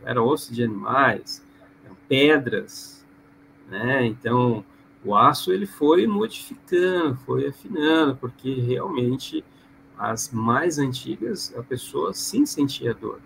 [0.05, 1.45] Era osso de animais,
[2.09, 3.07] pedras,
[3.69, 4.05] né?
[4.05, 4.65] Então,
[5.05, 9.45] o aço ele foi modificando, foi afinando, porque realmente
[9.99, 13.21] as mais antigas, a pessoa sim sentia dor.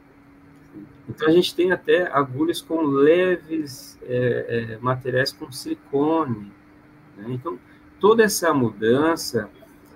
[1.08, 6.52] Então, a gente tem até agulhas com leves é, é, materiais com silicone,
[7.16, 7.26] né?
[7.28, 7.58] Então,
[8.00, 9.48] toda essa mudança,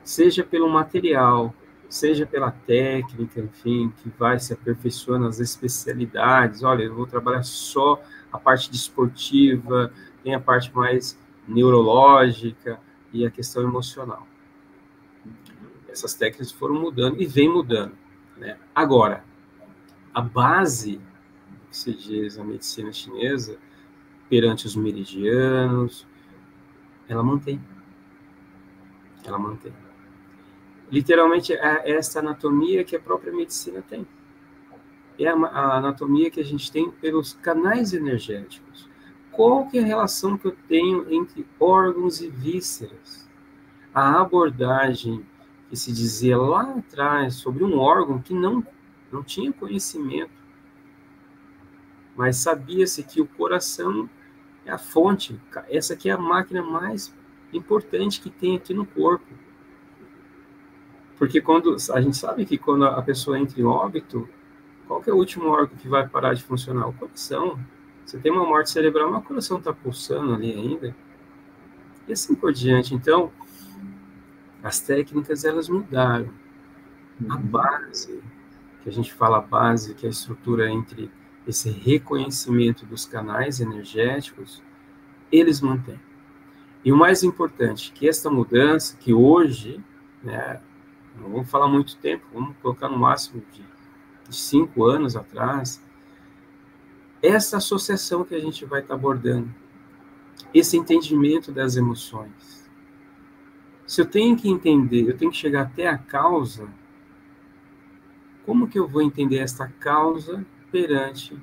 [0.05, 1.55] seja pelo material,
[1.89, 6.63] seja pela técnica, enfim, que vai se aperfeiçoando as especialidades.
[6.63, 8.01] Olha, eu vou trabalhar só
[8.33, 12.79] a parte desportiva, tem a parte mais neurológica
[13.13, 14.27] e a questão emocional.
[15.91, 17.97] Essas técnicas foram mudando e vem mudando.
[18.37, 18.57] Né?
[18.75, 19.25] Agora,
[20.15, 21.01] a base
[21.69, 23.59] que se diz a medicina chinesa
[24.29, 26.07] perante os meridianos,
[27.09, 27.61] ela mantém.
[29.25, 29.73] Ela mantém.
[30.91, 34.07] Literalmente, é essa anatomia que a própria medicina tem.
[35.19, 38.89] É a anatomia que a gente tem pelos canais energéticos.
[39.31, 43.29] Qual que é a relação que eu tenho entre órgãos e vísceras?
[43.95, 45.25] A abordagem
[45.71, 48.67] que se dizia lá atrás sobre um órgão que não,
[49.11, 50.33] não tinha conhecimento,
[52.17, 54.11] mas sabia-se que o coração
[54.67, 55.41] é a fonte.
[55.69, 57.15] Essa aqui é a máquina mais
[57.53, 59.25] importante que tem aqui no corpo.
[61.17, 64.29] Porque quando a gente sabe que quando a pessoa entra em óbito,
[64.89, 66.89] qual é o último órgão que vai parar de funcionar?
[66.89, 67.59] O coração.
[68.05, 70.97] Você tem uma morte cerebral, mas o coração está pulsando ali ainda.
[72.09, 72.93] E assim por diante.
[72.93, 73.31] Então,
[74.63, 76.31] as técnicas elas mudaram.
[77.29, 78.23] A base,
[78.83, 81.11] que a gente fala a base, que é a estrutura entre
[81.47, 84.63] esse reconhecimento dos canais energéticos,
[85.31, 86.01] eles mantêm.
[86.85, 89.83] E o mais importante, que esta mudança, que hoje,
[90.23, 90.61] né,
[91.21, 93.63] não vamos falar muito tempo, vamos colocar no máximo de,
[94.29, 95.83] de cinco anos atrás,
[97.23, 99.53] essa associação que a gente vai estar abordando,
[100.55, 102.60] esse entendimento das emoções.
[103.91, 106.69] Se eu tenho que entender, eu tenho que chegar até a causa,
[108.47, 111.37] como que eu vou entender esta causa perante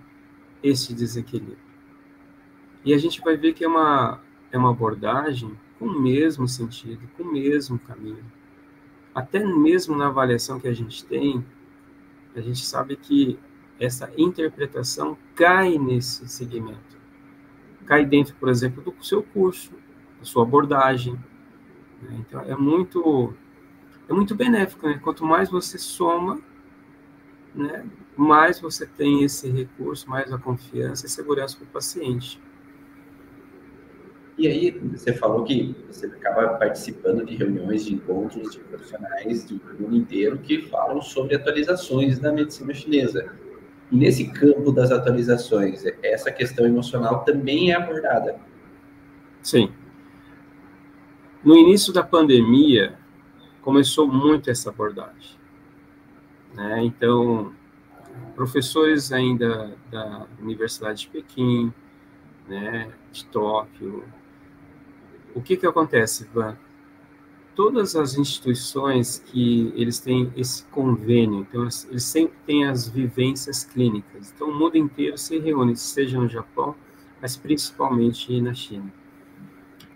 [0.64, 1.58] esse desequilíbrio?
[2.86, 7.02] E a gente vai ver que é uma, é uma abordagem com o mesmo sentido,
[7.18, 8.24] com o mesmo caminho.
[9.14, 11.46] Até mesmo na avaliação que a gente tem,
[12.34, 13.38] a gente sabe que
[13.78, 16.98] essa interpretação cai nesse segmento.
[17.86, 19.74] Cai dentro, por exemplo, do seu curso,
[20.18, 21.20] da sua abordagem.
[22.02, 22.18] Né?
[22.20, 23.34] Então, é muito,
[24.10, 24.88] é muito benéfico.
[24.88, 25.00] Né?
[25.04, 26.40] Quanto mais você soma,
[27.54, 32.40] né, mais você tem esse recurso, mais a confiança e segurança para o paciente.
[34.38, 39.60] E aí, você falou que você acaba participando de reuniões, de encontros de profissionais do
[39.80, 43.34] mundo inteiro que falam sobre atualizações da medicina chinesa.
[43.92, 48.36] E nesse campo das atualizações, essa questão emocional também é abordada.
[49.42, 49.72] Sim.
[51.44, 52.98] No início da pandemia,
[53.62, 55.38] começou muito essa abordagem.
[56.54, 56.84] Né?
[56.84, 57.54] Então,
[58.36, 61.74] professores ainda da Universidade de Pequim,
[62.48, 64.04] né, de Tóquio,
[65.36, 66.58] o que, que acontece, Ivan?
[67.56, 74.32] Todas as instituições que eles têm esse convênio, então eles sempre têm as vivências clínicas.
[74.34, 76.76] Então o mundo inteiro se reúne, seja no Japão,
[77.22, 78.92] mas principalmente na China.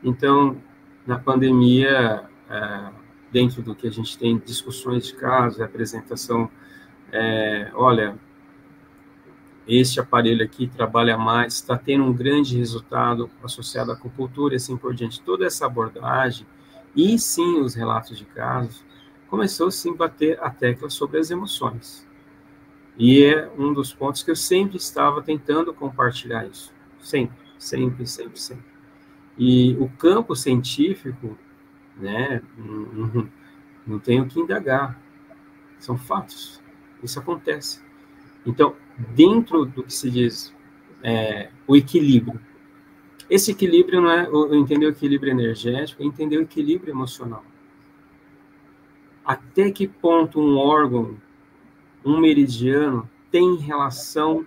[0.04, 0.58] Então,
[1.06, 2.90] na pandemia, é,
[3.32, 6.50] dentro do que a gente tem discussões de casos, apresentação,
[7.12, 8.18] é, olha,
[9.68, 14.76] este aparelho aqui trabalha mais, está tendo um grande resultado associado à acupuntura e assim
[14.76, 15.22] por diante.
[15.22, 16.46] Toda essa abordagem,
[16.96, 18.84] e sim os relatos de casos,
[19.30, 22.08] começou sim a bater a tecla sobre as emoções.
[22.98, 26.74] E é um dos pontos que eu sempre estava tentando compartilhar isso.
[27.00, 28.71] Sempre, sempre, sempre, sempre.
[29.38, 31.38] E o campo científico,
[31.98, 33.30] né, não,
[33.88, 35.00] não tenho que indagar.
[35.80, 36.62] São fatos.
[37.02, 37.82] Isso acontece.
[38.46, 38.76] Então,
[39.16, 40.54] dentro do que se diz
[41.04, 42.40] é, o equilíbrio.
[43.30, 47.44] Esse equilíbrio não é entender o equilíbrio energético, é entender o equilíbrio emocional.
[49.24, 51.18] Até que ponto um órgão,
[52.04, 54.46] um meridiano, tem relação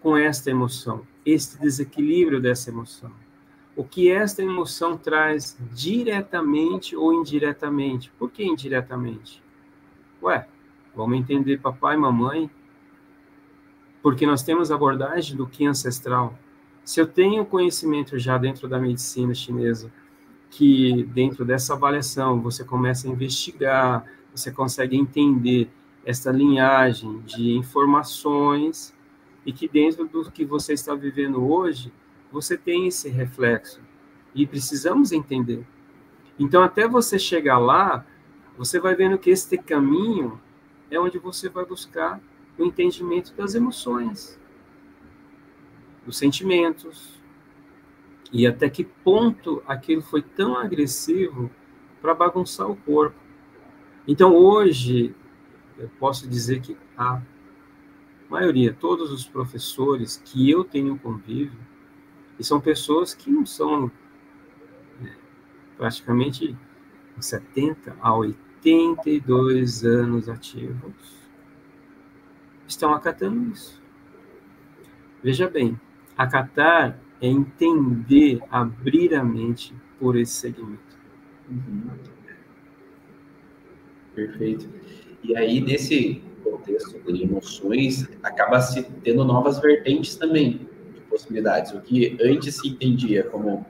[0.00, 3.12] com esta emoção, este desequilíbrio dessa emoção.
[3.80, 8.12] O que esta emoção traz diretamente ou indiretamente.
[8.18, 9.42] Por que indiretamente?
[10.22, 10.46] Ué,
[10.94, 12.50] vamos entender papai e mamãe
[14.02, 16.38] porque nós temos abordagem do que ancestral.
[16.84, 19.90] Se eu tenho conhecimento já dentro da medicina chinesa,
[20.50, 25.70] que dentro dessa avaliação você começa a investigar, você consegue entender
[26.04, 28.94] essa linhagem de informações
[29.46, 31.90] e que dentro do que você está vivendo hoje,
[32.30, 33.80] você tem esse reflexo
[34.34, 35.66] e precisamos entender.
[36.38, 38.06] Então, até você chegar lá,
[38.56, 40.40] você vai vendo que este caminho
[40.90, 42.20] é onde você vai buscar
[42.58, 44.38] o entendimento das emoções,
[46.04, 47.20] dos sentimentos,
[48.32, 51.50] e até que ponto aquilo foi tão agressivo
[52.00, 53.18] para bagunçar o corpo.
[54.06, 55.14] Então, hoje,
[55.78, 57.20] eu posso dizer que a
[58.28, 61.58] maioria, todos os professores que eu tenho convívio,
[62.40, 63.92] e são pessoas que não são
[64.98, 65.14] né,
[65.76, 66.56] praticamente
[67.20, 70.94] 70 a 82 anos ativos,
[72.66, 73.78] estão acatando isso.
[75.22, 75.78] Veja bem,
[76.16, 80.98] acatar é entender, abrir a mente por esse segmento.
[81.46, 81.90] Uhum.
[84.14, 84.66] Perfeito.
[85.22, 90.69] E aí, nesse contexto de emoções, acaba se tendo novas vertentes também
[91.10, 91.72] possibilidades.
[91.72, 93.66] O que antes se entendia como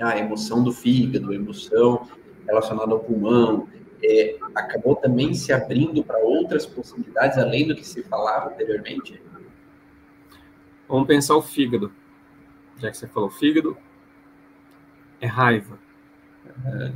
[0.00, 2.08] a emoção do fígado, emoção
[2.46, 3.68] relacionada ao pulmão,
[4.02, 9.22] é, acabou também se abrindo para outras possibilidades além do que se falava anteriormente?
[10.88, 11.92] Vamos pensar o fígado.
[12.78, 13.76] Já que você falou fígado,
[15.20, 15.78] é raiva.
[16.66, 16.92] É.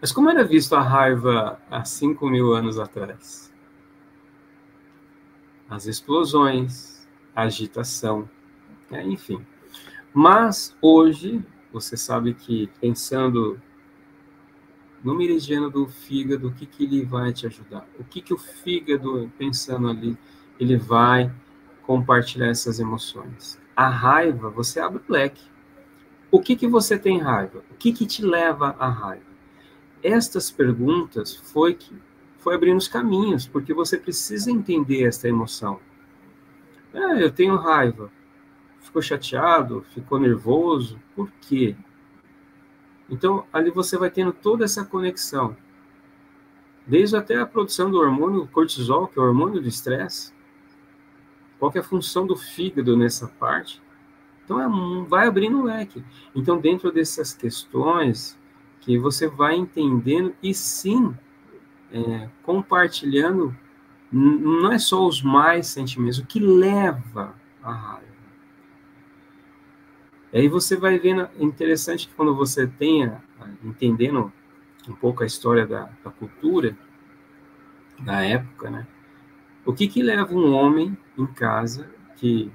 [0.00, 3.52] Mas como era visto a raiva há 5 mil anos atrás?
[5.68, 6.95] As explosões,
[7.36, 8.28] agitação,
[8.90, 9.44] é, enfim.
[10.12, 13.60] Mas hoje, você sabe que pensando
[15.04, 17.86] no meridiano do fígado, o que, que ele vai te ajudar?
[17.98, 20.16] O que, que o fígado, pensando ali,
[20.58, 21.32] ele vai
[21.82, 23.60] compartilhar essas emoções?
[23.76, 25.44] A raiva, você abre o leque.
[26.30, 27.62] O que, que você tem raiva?
[27.70, 29.26] O que, que te leva à raiva?
[30.02, 31.94] Estas perguntas foi que
[32.38, 35.78] foi abrindo os caminhos, porque você precisa entender esta emoção.
[36.94, 38.10] É, eu tenho raiva.
[38.80, 39.84] Ficou chateado?
[39.94, 41.00] Ficou nervoso?
[41.14, 41.76] Por quê?
[43.08, 45.56] Então, ali você vai tendo toda essa conexão.
[46.86, 50.32] desde até a produção do hormônio cortisol, que é o hormônio do estresse.
[51.58, 53.82] Qual é a função do fígado nessa parte?
[54.44, 56.04] Então, é, vai abrindo um leque.
[56.34, 58.38] Então, dentro dessas questões,
[58.80, 61.16] que você vai entendendo e sim
[61.92, 63.56] é, compartilhando,
[64.12, 68.06] não é só os mais sentimentos, o que leva à raiva.
[70.32, 73.22] E aí você vai vendo, é interessante que quando você tenha,
[73.64, 74.32] entendendo
[74.88, 76.76] um pouco a história da, da cultura,
[77.98, 78.86] da época, né?
[79.64, 82.52] O que que leva um homem em casa que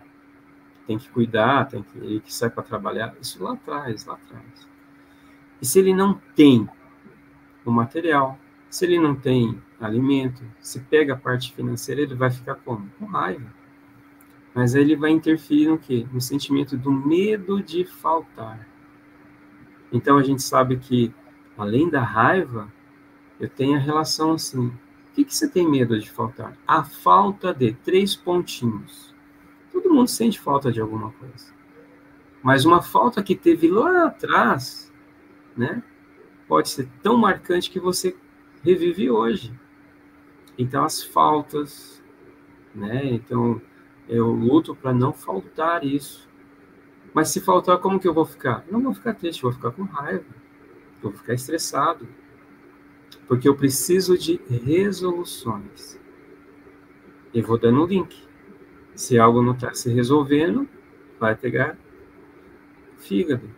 [0.88, 4.68] tem que cuidar, tem que, ele que sai para trabalhar, isso lá atrás, lá atrás.
[5.62, 6.70] E se ele não tem
[7.66, 8.40] o material,
[8.72, 12.90] se ele não tem alimento, se pega a parte financeira, ele vai ficar como?
[12.98, 13.54] Com raiva.
[14.56, 16.08] Mas aí ele vai interferir no quê?
[16.12, 18.66] No sentimento do medo de faltar.
[19.92, 21.14] Então a gente sabe que,
[21.58, 22.72] além da raiva,
[23.38, 24.68] eu tenho a relação assim.
[24.68, 26.58] O que, que você tem medo de faltar?
[26.66, 29.14] A falta de três pontinhos.
[29.70, 31.54] Todo mundo sente falta de alguma coisa.
[32.42, 34.90] Mas uma falta que teve lá atrás,
[35.58, 35.84] né?
[36.48, 38.16] Pode ser tão marcante que você
[38.63, 39.54] revive hoje.
[40.58, 42.04] Então, as faltas,
[42.74, 43.06] né?
[43.06, 43.62] Então,
[44.08, 46.30] eu luto para não faltar isso.
[47.13, 48.63] Mas se faltar, como que eu vou ficar?
[48.67, 50.26] Eu não vou ficar triste, vou ficar com raiva.
[51.02, 52.08] Vou ficar estressado.
[53.28, 56.00] Porque eu preciso de resoluções.
[57.34, 58.28] E vou dando um link.
[58.95, 60.67] Se algo não está se resolvendo,
[61.19, 61.78] vai pegar
[62.97, 63.50] fígado.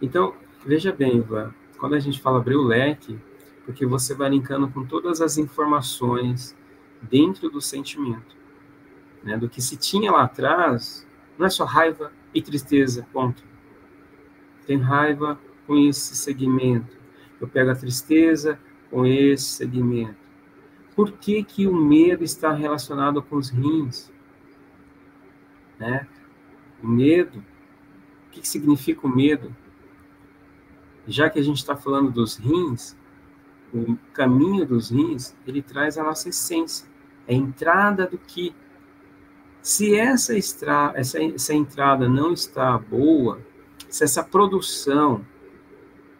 [0.00, 3.18] Então, Veja bem, Ivan, quando a gente fala abrir o leque,
[3.64, 6.56] porque você vai linkando com todas as informações
[7.00, 8.36] dentro do sentimento,
[9.22, 9.36] né?
[9.36, 11.06] Do que se tinha lá atrás,
[11.38, 13.42] não é só raiva e tristeza, ponto.
[14.66, 16.96] Tem raiva com esse segmento.
[17.40, 18.58] Eu pego a tristeza
[18.90, 20.16] com esse segmento.
[20.94, 24.12] Por que, que o medo está relacionado com os rins?
[25.78, 26.06] Né?
[26.82, 29.54] O medo, o que, que significa o medo?
[31.06, 32.96] já que a gente está falando dos rins,
[33.72, 36.86] o caminho dos rins, ele traz a nossa essência,
[37.26, 38.54] é a entrada do que.
[39.62, 43.40] Se essa, extra, essa, essa entrada não está boa,
[43.88, 45.24] se essa produção,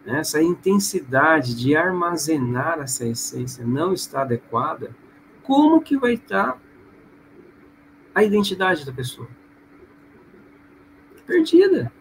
[0.06, 4.94] né, essa intensidade de armazenar essa essência não está adequada,
[5.42, 6.60] como que vai estar
[8.14, 9.28] a identidade da pessoa?
[11.26, 11.92] Perdida.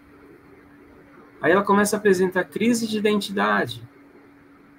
[1.41, 3.87] Aí ela começa a apresentar crise de identidade.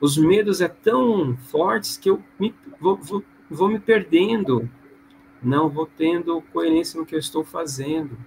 [0.03, 4.69] Os medos é tão fortes que eu me, vou, vou, vou me perdendo.
[5.41, 8.19] Não vou tendo coerência no que eu estou fazendo.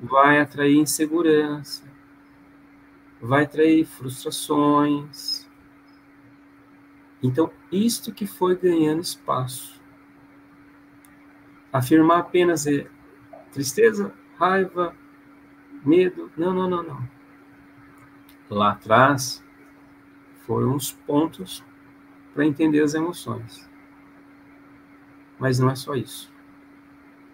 [0.00, 1.84] Vai atrair insegurança.
[3.20, 5.48] Vai atrair frustrações.
[7.22, 9.80] Então, isto que foi ganhando espaço.
[11.72, 12.88] Afirmar apenas é
[13.52, 14.96] tristeza, raiva,
[15.84, 16.28] medo.
[16.36, 17.08] Não, não, não, não.
[18.50, 19.43] Lá atrás
[20.46, 21.64] foram os pontos
[22.32, 23.68] para entender as emoções.
[25.38, 26.32] Mas não é só isso.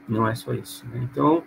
[0.08, 0.86] Não é só isso.
[0.88, 1.08] Né?
[1.10, 1.42] Então,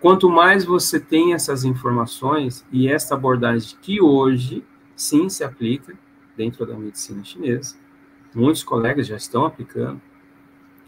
[0.00, 5.96] quanto mais você tem essas informações e essa abordagem que hoje sim se aplica
[6.36, 7.76] dentro da medicina chinesa,
[8.34, 10.00] muitos colegas já estão aplicando,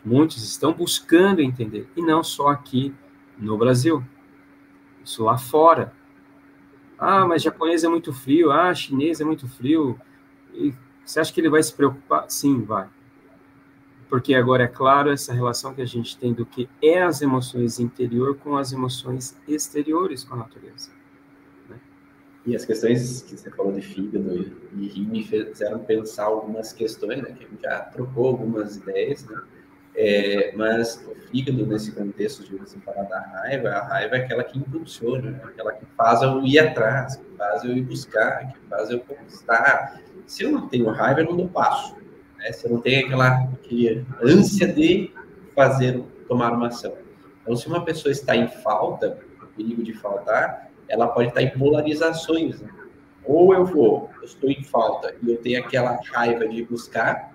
[0.04, 2.94] muitos estão buscando entender, e não só aqui
[3.38, 4.04] no Brasil.
[5.04, 5.92] Isso lá fora.
[7.06, 8.50] Ah, mas japonês é muito frio.
[8.50, 10.00] Ah, chinês é muito frio.
[10.54, 10.72] E
[11.04, 12.24] você acha que ele vai se preocupar?
[12.30, 12.88] Sim, vai.
[14.08, 17.78] Porque agora é claro essa relação que a gente tem do que é as emoções
[17.78, 20.92] interior com as emoções exteriores com a natureza.
[21.68, 21.78] Né?
[22.46, 27.22] E as questões que você falou de fígado e rim me fizeram pensar algumas questões,
[27.22, 27.32] né?
[27.32, 29.42] Que a gente já trocou algumas ideias, né?
[29.96, 34.42] É, mas o fígado, nesse contexto de você falar da raiva, a raiva é aquela
[34.42, 35.40] que impulsiona, né?
[35.44, 40.00] aquela que faz eu ir atrás, que faz eu ir buscar, que faz eu conquistar.
[40.26, 41.96] Se eu não tenho raiva, eu não dou passo.
[42.38, 42.50] Né?
[42.52, 45.12] Se eu não tenho aquela, aquela ânsia de
[45.54, 46.96] fazer, tomar uma ação.
[47.42, 51.50] Então, se uma pessoa está em falta, o perigo de faltar, ela pode estar em
[51.50, 52.60] polarizações.
[52.60, 52.68] Né?
[53.25, 57.33] Ou eu vou, eu estou em falta e eu tenho aquela raiva de buscar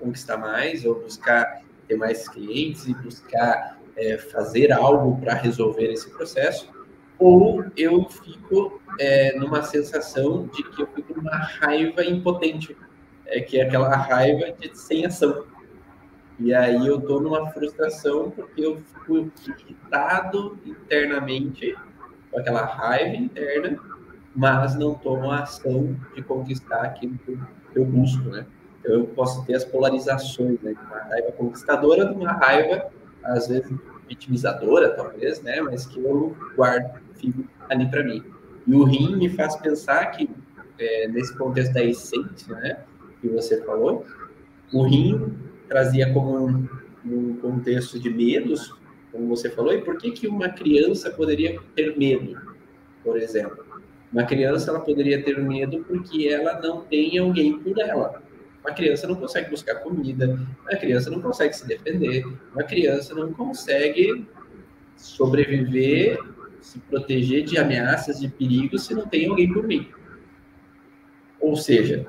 [0.00, 6.10] conquistar mais, ou buscar ter mais clientes e buscar é, fazer algo para resolver esse
[6.10, 6.70] processo,
[7.18, 12.76] ou eu fico é, numa sensação de que eu fico numa raiva impotente,
[13.26, 15.44] é, que é aquela raiva de sem ação.
[16.38, 21.74] E aí eu estou numa frustração porque eu fico irritado internamente
[22.30, 23.78] com aquela raiva interna,
[24.34, 27.38] mas não tomo a ação de conquistar aquilo que
[27.74, 28.46] eu busco, né?
[28.86, 30.74] Eu posso ter as polarizações, né?
[30.86, 32.88] Uma raiva conquistadora de uma raiva,
[33.22, 33.70] às vezes,
[34.08, 35.60] vitimizadora, talvez, né?
[35.60, 38.22] Mas que eu guardo, fico ali para mim.
[38.66, 40.30] E o rim me faz pensar que,
[40.78, 42.78] é, nesse contexto da essência, né?
[43.20, 44.04] Que você falou,
[44.72, 45.34] o rim
[45.68, 46.68] trazia como um,
[47.04, 48.74] um contexto de medos,
[49.10, 52.36] como você falou, e por que, que uma criança poderia ter medo,
[53.02, 53.64] por exemplo?
[54.12, 58.22] Uma criança ela poderia ter medo porque ela não tem alguém por ela.
[58.66, 63.32] Uma criança não consegue buscar comida, uma criança não consegue se defender, uma criança não
[63.32, 64.26] consegue
[64.96, 66.18] sobreviver,
[66.60, 69.88] se proteger de ameaças, de perigos, se não tem alguém por mim.
[71.40, 72.06] Ou seja,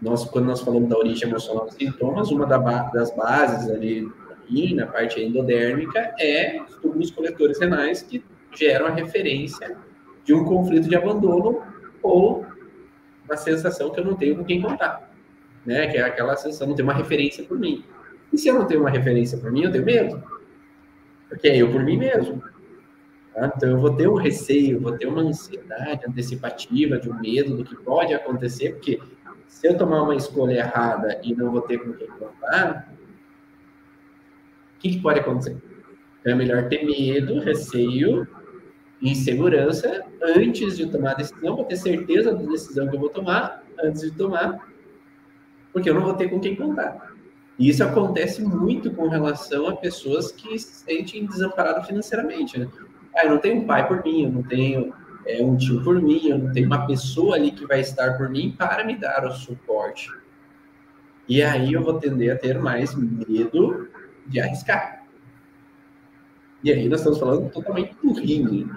[0.00, 4.08] nós, quando nós falamos da origem emocional dos sintomas, uma das bases ali
[4.76, 8.24] na parte endodérmica é os coletores renais que
[8.56, 9.76] geram a referência
[10.24, 11.64] de um conflito de abandono
[12.00, 12.46] ou
[13.24, 15.13] uma sensação que eu não tenho com quem contar
[15.64, 15.86] né?
[15.86, 17.84] Que é aquela sensação, não ter uma referência por mim.
[18.32, 20.22] E se eu não tenho uma referência por mim, eu tenho medo.
[21.28, 22.42] Porque é eu por mim mesmo.
[23.34, 23.52] Tá?
[23.56, 27.64] Então eu vou ter um receio, vou ter uma ansiedade antecipativa, de um medo do
[27.64, 29.00] que pode acontecer, porque
[29.46, 32.92] se eu tomar uma escolha errada e não vou ter com quem contar,
[34.76, 35.56] o que, que pode acontecer?
[36.20, 38.26] Então é melhor ter medo, receio,
[39.00, 43.64] insegurança antes de tomar a decisão, para ter certeza da decisão que eu vou tomar
[43.82, 44.73] antes de tomar
[45.74, 47.12] porque eu não vou ter com quem contar.
[47.58, 52.58] E isso acontece muito com relação a pessoas que se sentem desamparadas financeiramente.
[52.58, 52.68] Né?
[53.14, 54.94] Ah, eu não tenho um pai por mim, eu não tenho
[55.26, 58.30] é, um tio por mim, eu não tenho uma pessoa ali que vai estar por
[58.30, 60.08] mim para me dar o suporte.
[61.28, 63.88] E aí eu vou tender a ter mais medo
[64.26, 65.04] de arriscar.
[66.62, 68.70] E aí nós estamos falando totalmente do ringue,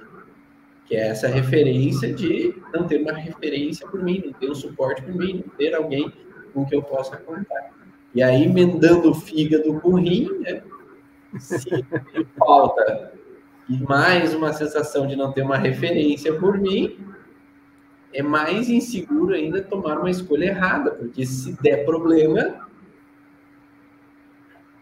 [0.85, 5.03] que é essa referência de não ter uma referência por mim, não ter um suporte
[5.03, 6.11] por mim, não ter alguém
[6.57, 7.69] com que eu possa contar.
[8.15, 10.63] E aí, emendando o fígado com o rim, né?
[11.37, 11.85] se
[12.35, 13.13] falta
[13.69, 16.97] e mais uma sensação de não ter uma referência por mim,
[18.11, 22.67] é mais inseguro ainda tomar uma escolha errada, porque se der problema,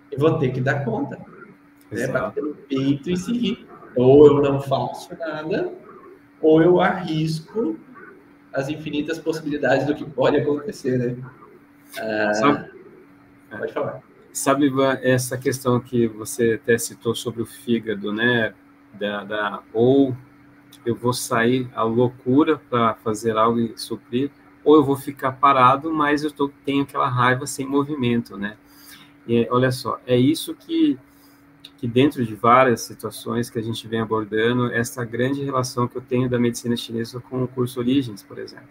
[0.10, 1.20] eu vou ter que dar conta.
[1.92, 2.08] Né?
[2.08, 3.68] Bater no peito e seguir.
[3.98, 5.74] Ou eu não faço nada,
[6.42, 7.78] ou eu arrisco
[8.54, 11.18] as infinitas possibilidades do que pode acontecer, né?
[12.34, 12.72] Sabe,
[13.50, 14.02] pode falar.
[14.34, 18.54] Sabe, Ivan, essa questão que você até citou sobre o fígado, né?
[18.94, 20.16] Da, da ou
[20.86, 24.30] eu vou sair à loucura para fazer algo e suprir,
[24.64, 28.58] ou eu vou ficar parado, mas eu tô, tenho aquela raiva sem movimento, né?
[29.28, 30.98] E olha só, é isso que,
[31.78, 36.02] que dentro de várias situações que a gente vem abordando, essa grande relação que eu
[36.02, 38.68] tenho da medicina chinesa com o curso Origens, por exemplo.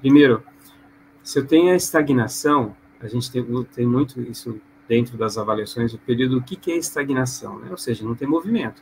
[0.00, 0.42] Primeiro,
[1.26, 5.98] se eu tenho a estagnação, a gente tem, tem muito isso dentro das avaliações do
[5.98, 7.58] período, o que, que é estagnação?
[7.58, 7.66] Né?
[7.72, 8.80] Ou seja, não tem movimento.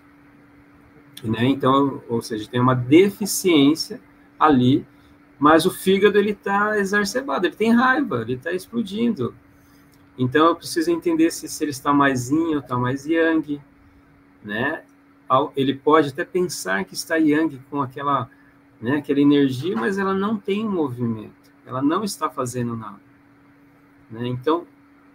[1.22, 1.46] Né?
[1.46, 3.98] Então, ou seja, tem uma deficiência
[4.38, 4.86] ali,
[5.38, 9.34] mas o fígado ele está exacerbado, ele tem raiva, ele está explodindo.
[10.18, 13.58] Então, eu preciso entender se, se ele está mais yin ou está mais yang,
[14.44, 14.82] né?
[15.56, 18.28] Ele pode até pensar que está yang com aquela,
[18.82, 23.00] né, aquela energia, mas ela não tem movimento ela não está fazendo nada.
[24.10, 24.26] Né?
[24.26, 24.66] Então,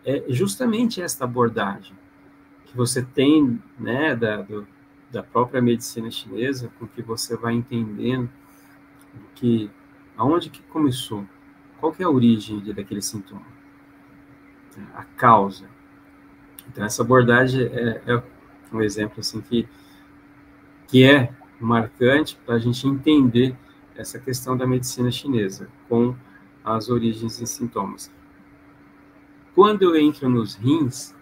[0.06, 1.96] é justamente esta abordagem
[2.66, 4.68] que você tem né, da, do,
[5.12, 8.30] da própria medicina chinesa, com que você vai entendendo
[9.36, 9.70] que
[10.18, 11.26] aonde que começou,
[11.80, 13.46] qual que é a origem daquele sintoma,
[14.94, 15.66] a causa.
[16.68, 18.24] Então, essa abordagem é, é
[18.72, 19.68] um exemplo assim que,
[20.88, 23.56] que é marcante para a gente entender
[23.96, 26.16] essa questão da medicina chinesa, com
[26.76, 28.12] as origens e sintomas.
[29.56, 31.16] Quando eu entro nos rins,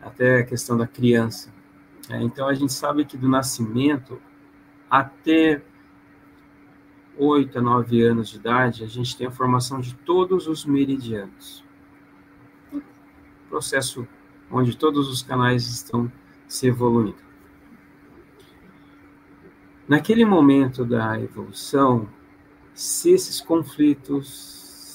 [0.00, 1.52] até a questão da criança,
[2.10, 4.20] é, então a gente sabe que do nascimento
[4.90, 5.62] até
[7.16, 11.64] 8 a 9 anos de idade, a gente tem a formação de todos os meridianos.
[13.48, 14.06] Processo
[14.50, 16.10] onde todos os canais estão
[16.46, 17.24] se evoluindo.
[19.88, 22.08] Naquele momento da evolução,
[22.72, 24.53] se esses conflitos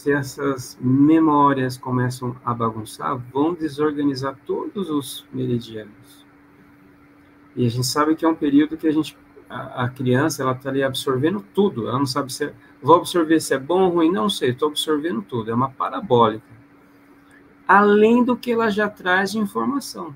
[0.09, 6.25] se essas memórias começam a bagunçar, vão desorganizar todos os meridianos.
[7.55, 9.15] E a gente sabe que é um período que a gente
[9.49, 11.87] a, a criança ela está ali absorvendo tudo.
[11.87, 14.51] Ela não sabe se é, vou absorver se é bom ou ruim, não sei.
[14.51, 15.49] Estou absorvendo tudo.
[15.49, 16.45] É uma parabólica.
[17.67, 20.15] Além do que ela já traz de informação.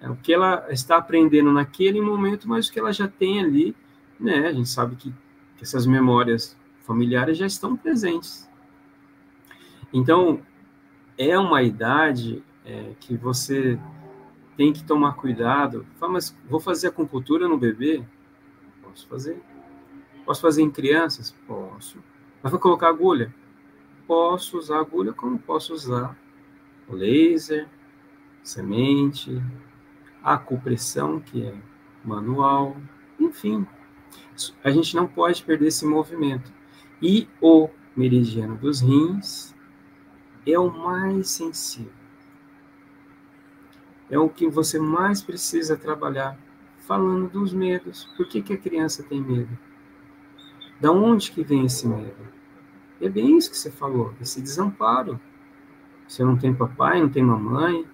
[0.00, 3.74] É o que ela está aprendendo naquele momento, mas o que ela já tem ali,
[4.20, 4.46] né?
[4.46, 5.10] A gente sabe que,
[5.56, 6.55] que essas memórias
[6.86, 8.48] familiares já estão presentes.
[9.92, 10.40] Então,
[11.18, 13.78] é uma idade é, que você
[14.56, 15.86] tem que tomar cuidado.
[15.98, 18.02] Fala, mas vou fazer acupuntura no bebê?
[18.82, 19.42] Posso fazer.
[20.24, 21.34] Posso fazer em crianças?
[21.46, 22.02] Posso.
[22.42, 23.34] Mas vou colocar agulha?
[24.06, 26.16] Posso usar agulha como posso usar
[26.88, 27.68] laser,
[28.42, 29.42] semente,
[30.22, 31.54] acupressão, que é
[32.04, 32.76] manual,
[33.18, 33.66] enfim.
[34.62, 36.52] A gente não pode perder esse movimento.
[37.00, 39.54] E o meridiano dos rins
[40.46, 41.92] é o mais sensível.
[44.08, 46.38] É o que você mais precisa trabalhar.
[46.78, 48.04] Falando dos medos.
[48.16, 49.58] Por que, que a criança tem medo?
[50.80, 52.14] Da onde que vem esse medo?
[53.00, 55.20] É bem isso que você falou, esse desamparo.
[56.06, 57.84] Você não tem papai, não tem mamãe.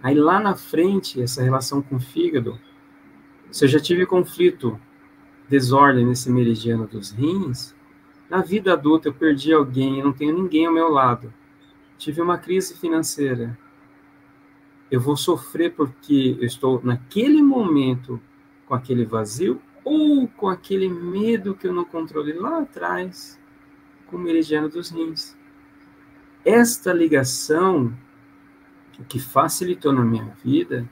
[0.00, 2.58] Aí lá na frente, essa relação com o fígado,
[3.50, 4.80] se eu já tive conflito,
[5.48, 7.74] desordem nesse meridiano dos rins,
[8.30, 11.34] na vida adulta eu perdi alguém, eu não tenho ninguém ao meu lado.
[11.98, 13.58] Tive uma crise financeira.
[14.88, 18.20] Eu vou sofrer porque eu estou naquele momento
[18.66, 23.38] com aquele vazio ou com aquele medo que eu não controlei lá atrás
[24.06, 25.36] com o meridiano dos rins.
[26.44, 27.92] Esta ligação,
[28.96, 30.88] o que facilitou na minha vida,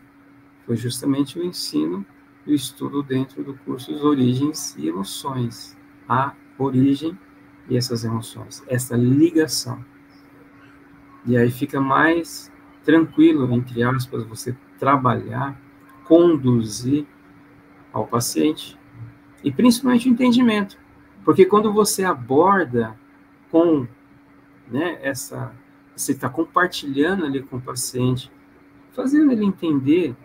[0.67, 2.05] foi justamente o ensino
[2.45, 5.77] e o estudo dentro do curso Origens e Emoções.
[6.09, 7.17] A origem
[7.69, 9.85] e essas emoções, essa ligação.
[11.27, 12.51] E aí fica mais
[12.85, 15.61] tranquilo, entre aspas, você trabalhar,
[16.05, 17.07] conduzir
[17.93, 18.79] ao paciente.
[19.45, 20.79] E principalmente o entendimento.
[21.25, 22.99] Porque quando você aborda
[23.51, 23.87] com
[24.67, 25.53] né, essa,
[25.95, 28.31] você está compartilhando ali com o paciente,
[28.93, 30.17] fazendo ele entender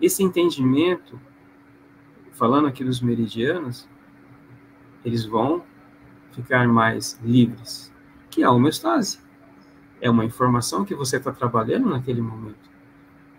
[0.00, 1.20] esse entendimento,
[2.32, 3.88] falando aqui dos meridianos,
[5.04, 5.62] eles vão
[6.32, 7.92] ficar mais livres,
[8.30, 9.20] que é a homeostase.
[10.00, 12.70] É uma informação que você está trabalhando naquele momento.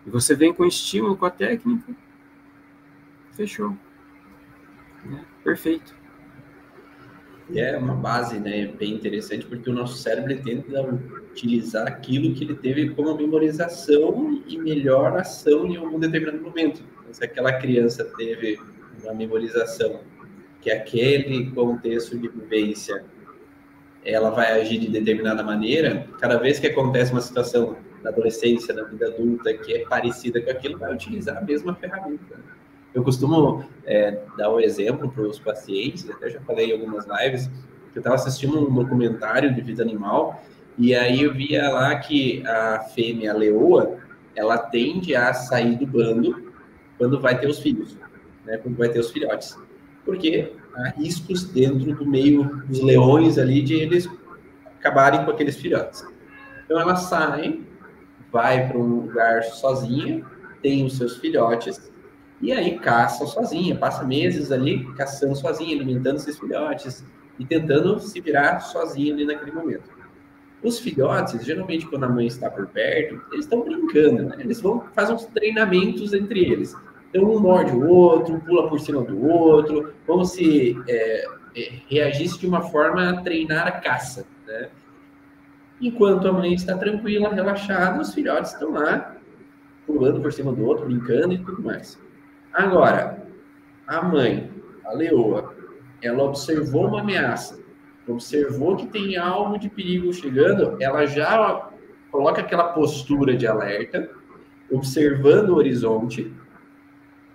[0.05, 1.93] E você vem com estímulo, com a técnica,
[3.33, 3.75] fechou.
[5.05, 5.25] Né?
[5.43, 5.93] Perfeito.
[7.49, 10.81] E é uma base né, bem interessante, porque o nosso cérebro tenta
[11.31, 16.81] utilizar aquilo que ele teve como memorização e melhor ação em algum determinado momento.
[17.01, 18.59] Então, se aquela criança teve
[19.03, 19.99] uma memorização
[20.63, 23.03] que aquele contexto de vivência
[24.05, 28.83] ela vai agir de determinada maneira, cada vez que acontece uma situação na adolescência, na
[28.83, 32.39] vida adulta, que é parecida com aquilo, vai utilizar a mesma ferramenta.
[32.93, 37.47] Eu costumo é, dar um exemplo para os pacientes, até já falei em algumas lives,
[37.91, 40.43] que eu estava assistindo um documentário de vida animal,
[40.77, 43.97] e aí eu via lá que a fêmea a leoa,
[44.35, 46.51] ela tende a sair do bando
[46.97, 47.97] quando vai ter os filhos,
[48.45, 49.57] né, quando vai ter os filhotes.
[50.05, 54.09] Porque há riscos dentro do meio dos leões ali de eles
[54.79, 56.05] acabarem com aqueles filhotes.
[56.65, 57.61] Então ela sai,
[58.31, 60.25] vai para um lugar sozinha,
[60.61, 61.91] tem os seus filhotes,
[62.41, 67.03] e aí caça sozinha, passa meses ali caçando sozinha, alimentando seus filhotes
[67.39, 69.89] e tentando se virar sozinha ali naquele momento.
[70.61, 74.37] Os filhotes, geralmente quando a mãe está por perto, eles estão brincando, né?
[74.39, 76.75] Eles vão fazer uns treinamentos entre eles.
[77.13, 82.39] Então um morde o outro, pula por cima do outro, como se é, é, reagisse
[82.39, 84.69] de uma forma a treinar a caça, né?
[85.79, 89.15] Enquanto a mãe está tranquila, relaxada, os filhotes estão lá
[89.85, 92.01] pulando por cima do outro, brincando e tudo mais.
[92.51, 93.21] Agora,
[93.85, 94.49] a mãe,
[94.83, 95.53] a leoa,
[96.01, 97.59] ela observou uma ameaça,
[98.07, 101.69] observou que tem algo de perigo chegando, ela já
[102.11, 104.09] coloca aquela postura de alerta,
[104.71, 106.33] observando o horizonte,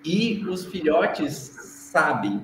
[0.05, 1.33] e os filhotes
[1.93, 2.43] sabem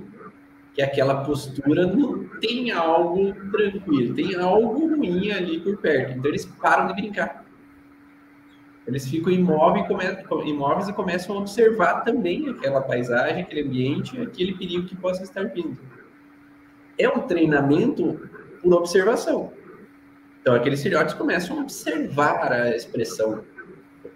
[0.74, 6.18] que aquela postura não tem algo tranquilo, tem algo ruim ali por perto.
[6.18, 7.44] Então eles param de brincar.
[8.86, 9.86] Eles ficam imóveis,
[10.44, 15.44] imóveis e começam a observar também aquela paisagem, aquele ambiente, aquele perigo que possa estar
[15.44, 15.78] vindo.
[16.98, 18.28] É um treinamento
[18.62, 19.52] por observação.
[20.40, 23.42] Então, aqueles filhotes começam a observar a expressão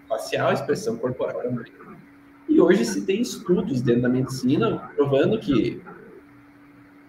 [0.06, 1.72] facial, a expressão corporal também.
[2.48, 5.82] E hoje se tem estudos dentro da medicina provando que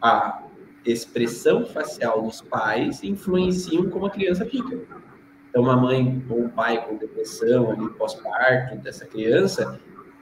[0.01, 0.43] a
[0.85, 4.79] expressão facial dos pais influenciam como a criança fica.
[5.49, 9.79] Então, uma mãe ou um pai com depressão ali pós-parto dessa criança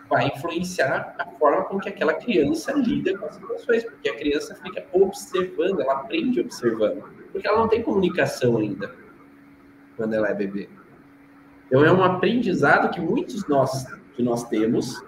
[0.09, 4.55] vai influenciar a forma com que aquela criança lida com as situações, porque a criança
[4.55, 8.95] fica observando, ela aprende observando, porque ela não tem comunicação ainda
[9.97, 10.69] quando ela é bebê.
[11.65, 15.03] Então é um aprendizado que muitos nós que nós temos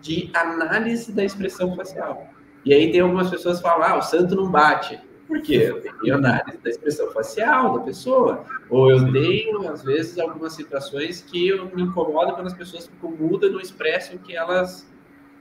[0.00, 2.28] de análise da expressão facial.
[2.64, 5.00] E aí tem algumas pessoas que falam, ah, o santo não bate.
[5.26, 8.44] Porque eu tenho análise da expressão facial da pessoa.
[8.68, 13.12] Ou eu tenho, às vezes, algumas situações que eu me incomodo quando as pessoas ficam
[13.12, 14.90] mudas, não expressam o que elas,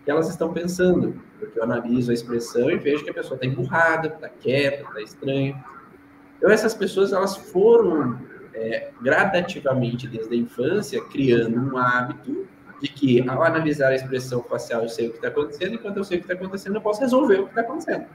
[0.06, 1.20] que elas estão pensando.
[1.40, 5.02] Porque eu analiso a expressão e vejo que a pessoa está emburrada, está quieta, está
[5.02, 5.66] estranha.
[6.38, 8.20] Então, essas pessoas, elas foram
[8.54, 12.48] é, gradativamente, desde a infância, criando um hábito
[12.82, 15.98] de que, ao analisar a expressão facial, eu sei o que está acontecendo, e quando
[15.98, 18.06] eu sei o que está acontecendo, eu posso resolver o que está acontecendo.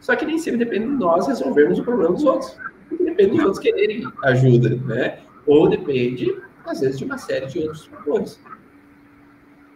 [0.00, 2.56] Só que nem sempre depende de nós resolvermos o problema dos outros.
[2.90, 5.18] Depende dos outros quererem ajuda, né?
[5.46, 8.40] Ou depende, às vezes, de uma série de outros fatores.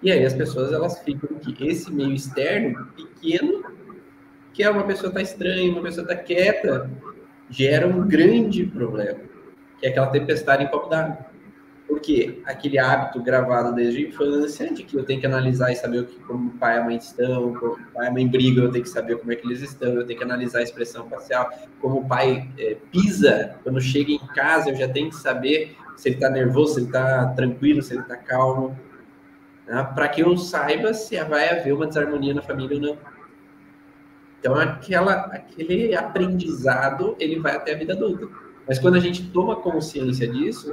[0.03, 3.65] E aí as pessoas, elas ficam que esse meio externo, pequeno,
[4.53, 6.91] que é uma pessoa está estranha, uma pessoa está quieta,
[7.51, 9.19] gera um grande problema,
[9.79, 11.30] que é aquela tempestade em copo d'água.
[11.91, 15.99] Porque aquele hábito gravado desde a infância, de que eu tenho que analisar e saber
[15.99, 18.29] o que, como o pai e a mãe estão, como o pai e a mãe
[18.29, 20.63] brigam, eu tenho que saber como é que eles estão, eu tenho que analisar a
[20.63, 25.17] expressão facial, como o pai é, pisa, quando chega em casa, eu já tenho que
[25.17, 28.79] saber se ele está nervoso, se ele está tranquilo, se ele está calmo,
[29.67, 29.83] né?
[29.93, 32.99] para que eu saiba se vai haver uma desarmonia na família ou não.
[34.39, 38.29] Então, aquela, aquele aprendizado, ele vai até a vida adulta.
[38.67, 40.73] Mas quando a gente toma consciência disso,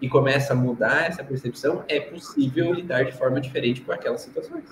[0.00, 4.64] e começa a mudar essa percepção, é possível lidar de forma diferente com aquelas situações.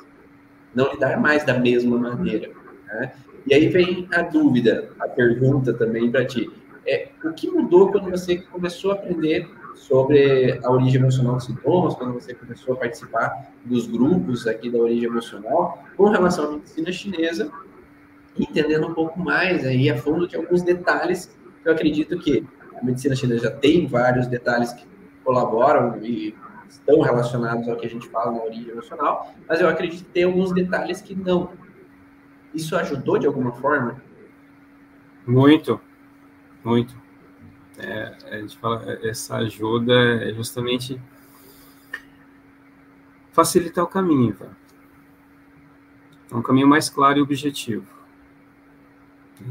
[0.75, 2.51] Não lidar mais da mesma maneira.
[2.87, 3.13] Né?
[3.47, 6.51] E aí vem a dúvida, a pergunta também para ti.
[6.87, 11.95] É, o que mudou quando você começou a aprender sobre a origem emocional dos sintomas,
[11.95, 16.93] quando você começou a participar dos grupos aqui da origem emocional, com relação à medicina
[16.93, 17.51] chinesa,
[18.39, 22.47] entendendo um pouco mais aí a fundo de alguns detalhes eu acredito que
[22.81, 24.87] a medicina chinesa já tem vários detalhes que
[25.27, 26.33] colaboram e
[26.69, 30.23] estão relacionados ao que a gente fala na origem emocional, mas eu acredito que tem
[30.23, 31.51] alguns detalhes que não.
[32.55, 34.01] Isso ajudou de alguma forma?
[35.27, 35.81] Muito,
[36.63, 36.97] muito.
[37.77, 41.01] É, a gente fala, essa ajuda é justamente
[43.33, 44.47] facilitar o caminho, tá?
[46.31, 47.85] É um caminho mais claro e objetivo.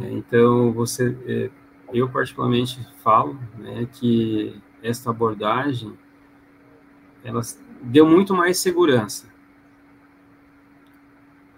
[0.01, 1.49] É, então, você, é,
[1.93, 5.97] eu particularmente falo né, que esta abordagem,
[7.23, 7.41] ela
[7.81, 9.27] deu muito mais segurança.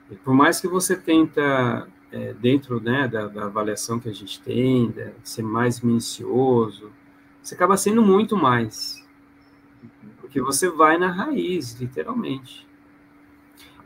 [0.10, 4.42] E por mais que você tenta, é, dentro né, da, da, avaliação que a gente
[4.42, 6.92] tem, de ser mais minucioso,
[7.42, 9.06] você acaba sendo muito mais.
[10.22, 12.68] Porque você vai na raiz, literalmente.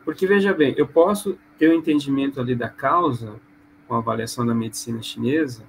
[0.04, 3.40] Porque, veja bem, eu posso ter o um entendimento ali da causa,
[3.86, 5.64] com a avaliação da medicina chinesa,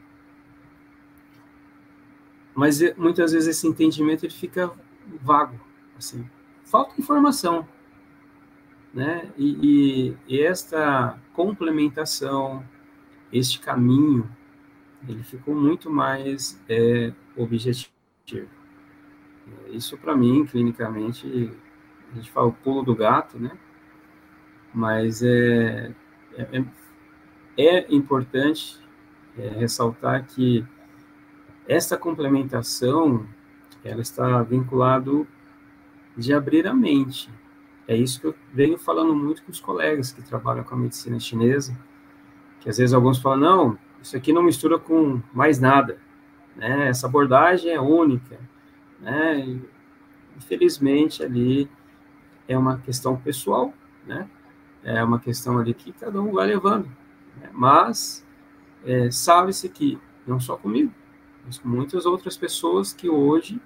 [2.55, 4.71] mas eh, muitas vezes esse entendimento ele fica
[5.21, 5.59] vago,
[5.97, 6.27] assim,
[6.65, 7.67] falta informação,
[8.93, 9.31] né?
[9.37, 12.63] E, e, e esta complementação,
[13.31, 14.29] este caminho,
[15.07, 17.91] ele ficou muito mais é, objetivo.
[19.69, 21.51] Isso para mim, clinicamente,
[22.11, 23.51] a gente fala o pulo do gato, né?
[24.73, 25.93] Mas é,
[26.37, 26.63] é,
[27.57, 28.79] é importante
[29.37, 30.65] é, ressaltar que
[31.68, 33.26] essa complementação,
[33.84, 35.28] ela está vinculado
[36.16, 37.30] de abrir a mente.
[37.88, 41.20] É isso que eu venho falando muito com os colegas que trabalham com a medicina
[41.20, 41.78] chinesa,
[42.59, 45.97] que às vezes alguns falam, não, isso aqui não mistura com mais nada,
[46.55, 46.88] né?
[46.89, 48.39] Essa abordagem é única,
[48.99, 49.39] né?
[49.39, 49.61] E,
[50.38, 51.70] infelizmente ali
[52.47, 53.74] é uma questão pessoal,
[54.05, 54.30] né?
[54.84, 56.86] É uma questão ali que cada um vai levando,
[57.38, 57.49] né?
[57.53, 58.26] mas
[58.86, 59.97] é, sabe-se que
[60.28, 60.93] não só comigo,
[61.45, 63.61] mas muitas outras pessoas que hoje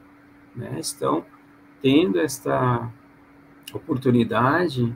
[0.56, 1.26] né, estão
[1.82, 2.92] tendo esta
[3.74, 4.96] oportunidade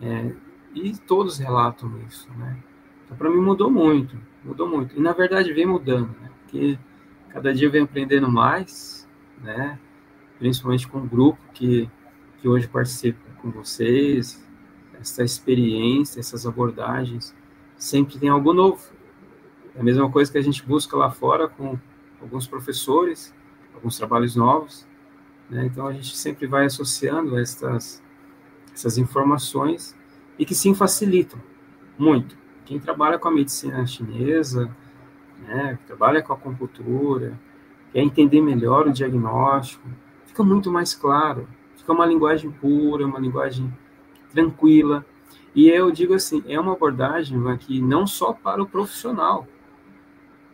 [0.00, 0.34] é,
[0.74, 2.56] e todos relatam isso, né?
[3.04, 4.96] Então, para mim mudou muito, mudou muito.
[4.96, 6.30] E, na verdade, vem mudando, né?
[6.40, 6.78] Porque
[7.30, 9.08] cada dia vem aprendendo mais,
[9.40, 9.78] né?
[10.38, 11.88] Principalmente com o grupo que,
[12.40, 14.44] que hoje participa com vocês,
[15.00, 17.34] essa experiência, essas abordagens,
[17.76, 18.82] sempre tem algo novo,
[19.74, 21.78] é a mesma coisa que a gente busca lá fora com
[22.20, 23.34] alguns professores,
[23.74, 24.86] alguns trabalhos novos.
[25.50, 25.66] Né?
[25.66, 28.02] Então a gente sempre vai associando estas,
[28.72, 29.96] essas informações
[30.38, 31.40] e que sim facilitam
[31.98, 32.36] muito.
[32.64, 34.74] Quem trabalha com a medicina chinesa,
[35.46, 37.38] né, que trabalha com a acupuntura,
[37.92, 39.86] quer entender melhor o diagnóstico,
[40.24, 41.46] fica muito mais claro,
[41.76, 43.72] fica uma linguagem pura, uma linguagem
[44.32, 45.04] tranquila.
[45.54, 49.46] E eu digo assim, é uma abordagem aqui não só para o profissional,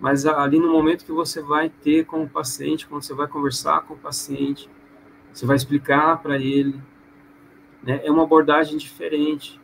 [0.01, 3.83] mas ali no momento que você vai ter com o paciente, quando você vai conversar
[3.83, 4.69] com o paciente,
[5.31, 6.81] você vai explicar para ele,
[7.83, 9.61] né, é uma abordagem diferente.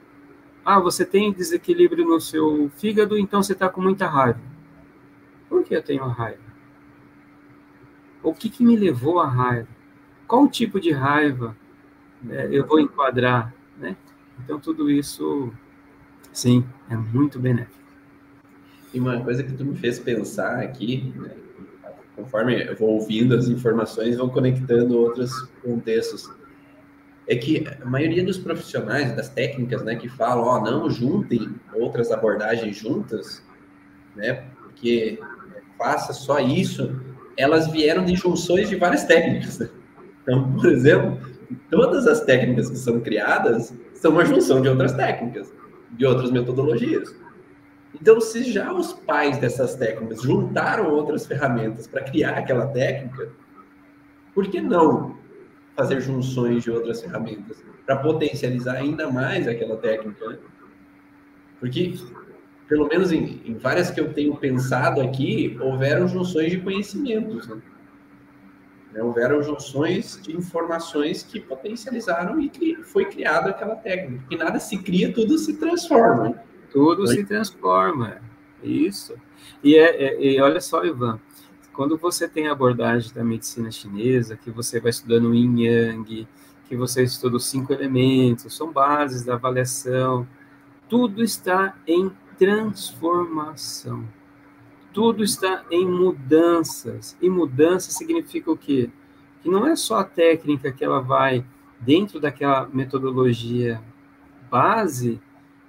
[0.63, 4.41] Ah, você tem desequilíbrio no seu fígado, então você está com muita raiva.
[5.67, 6.45] que eu tenho raiva?
[8.23, 9.69] O que, que me levou à raiva?
[10.27, 11.57] Qual tipo de raiva
[12.29, 13.55] é, eu vou enquadrar?
[13.79, 13.97] Né?
[14.45, 15.53] Então, tudo isso,
[16.33, 17.86] sim, é muito benéfico.
[18.97, 21.31] E uma coisa que tu me fez pensar aqui, né,
[22.17, 25.31] conforme eu vou ouvindo as informações, vou conectando outros
[25.63, 26.31] contextos,
[27.29, 31.55] é que a maioria dos profissionais, das técnicas, né, que falam, ó, oh, não juntem
[31.75, 33.45] outras abordagens juntas,
[34.15, 35.21] né, porque
[35.77, 36.99] faça só isso,
[37.37, 39.59] elas vieram de junções de várias técnicas.
[39.59, 39.69] Né?
[40.23, 41.21] Então, por exemplo,
[41.71, 45.53] todas as técnicas que são criadas são uma junção de outras técnicas,
[45.91, 47.15] de outras metodologias.
[48.01, 53.31] Então, se já os pais dessas técnicas juntaram outras ferramentas para criar aquela técnica,
[54.35, 55.17] por que não
[55.75, 60.29] fazer junções de outras ferramentas para potencializar ainda mais aquela técnica?
[60.29, 60.39] Né?
[61.59, 61.95] Porque,
[62.69, 67.49] pelo menos em, em, várias que eu tenho pensado aqui, houveram junções de conhecimentos.
[67.49, 67.63] Né?
[68.93, 69.03] né?
[69.03, 74.23] Houveram junções de informações que potencializaram e que foi criada aquela técnica.
[74.29, 76.45] Que nada se cria, tudo se transforma.
[76.73, 77.09] Tudo Oi?
[77.09, 78.19] se transforma.
[78.63, 79.15] Isso.
[79.63, 81.21] E, é, é, e olha só, Ivan,
[81.73, 86.29] quando você tem a abordagem da medicina chinesa, que você vai estudando Yin Yang,
[86.69, 90.27] que você estuda os cinco elementos, são bases da avaliação,
[90.89, 94.05] tudo está em transformação.
[94.93, 97.17] Tudo está em mudanças.
[97.21, 98.91] E mudança significa o quê?
[99.43, 101.45] Que não é só a técnica que ela vai
[101.81, 103.83] dentro daquela metodologia
[104.51, 105.21] base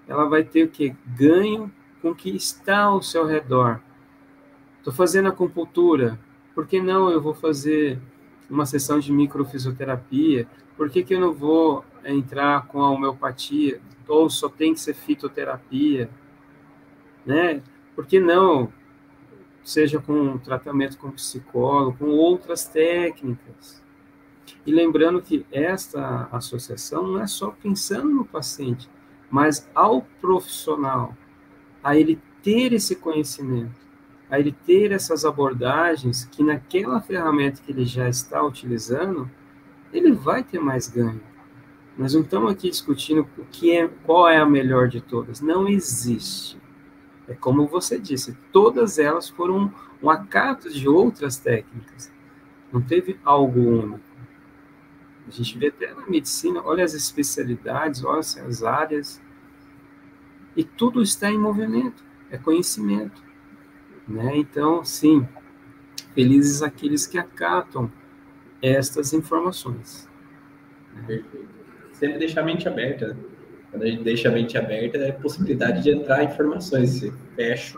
[0.08, 0.96] ela vai ter o que?
[1.06, 3.82] Ganho com o que está ao seu redor.
[4.78, 6.18] Estou fazendo acupuntura,
[6.56, 8.00] por que não eu vou fazer
[8.50, 10.48] uma sessão de microfisioterapia?
[10.76, 13.82] Por que, que eu não vou entrar com a homeopatia?
[14.08, 16.10] Ou só tem que ser fitoterapia?
[17.26, 17.62] Né?
[17.96, 18.72] Por que não?
[19.64, 23.84] Seja com tratamento com psicólogo, com outras técnicas.
[24.66, 28.90] E lembrando que esta associação não é só pensando no paciente,
[29.30, 31.16] mas ao profissional,
[31.84, 33.76] a ele ter esse conhecimento,
[34.30, 39.30] a ele ter essas abordagens que naquela ferramenta que ele já está utilizando,
[39.92, 41.22] ele vai ter mais ganho.
[41.98, 45.42] Nós não estamos aqui discutindo o que é, qual é a melhor de todas.
[45.42, 46.58] Não existe.
[47.28, 52.12] É como você disse, todas elas foram um acato de outras técnicas.
[52.72, 54.07] Não teve algo único.
[55.28, 59.22] A gente vê até na medicina, olha as especialidades, olha as áreas,
[60.56, 63.22] e tudo está em movimento, é conhecimento.
[64.08, 64.38] Né?
[64.38, 65.28] Então, sim,
[66.16, 67.92] felizes aqueles que acatam
[68.62, 70.10] estas informações.
[71.06, 71.48] Perfeito.
[71.92, 73.10] Sempre deixar a mente aberta.
[73.10, 73.16] Né?
[73.70, 76.92] Quando a gente deixa a mente aberta, é a possibilidade de entrar informações.
[76.92, 77.78] Se fecha,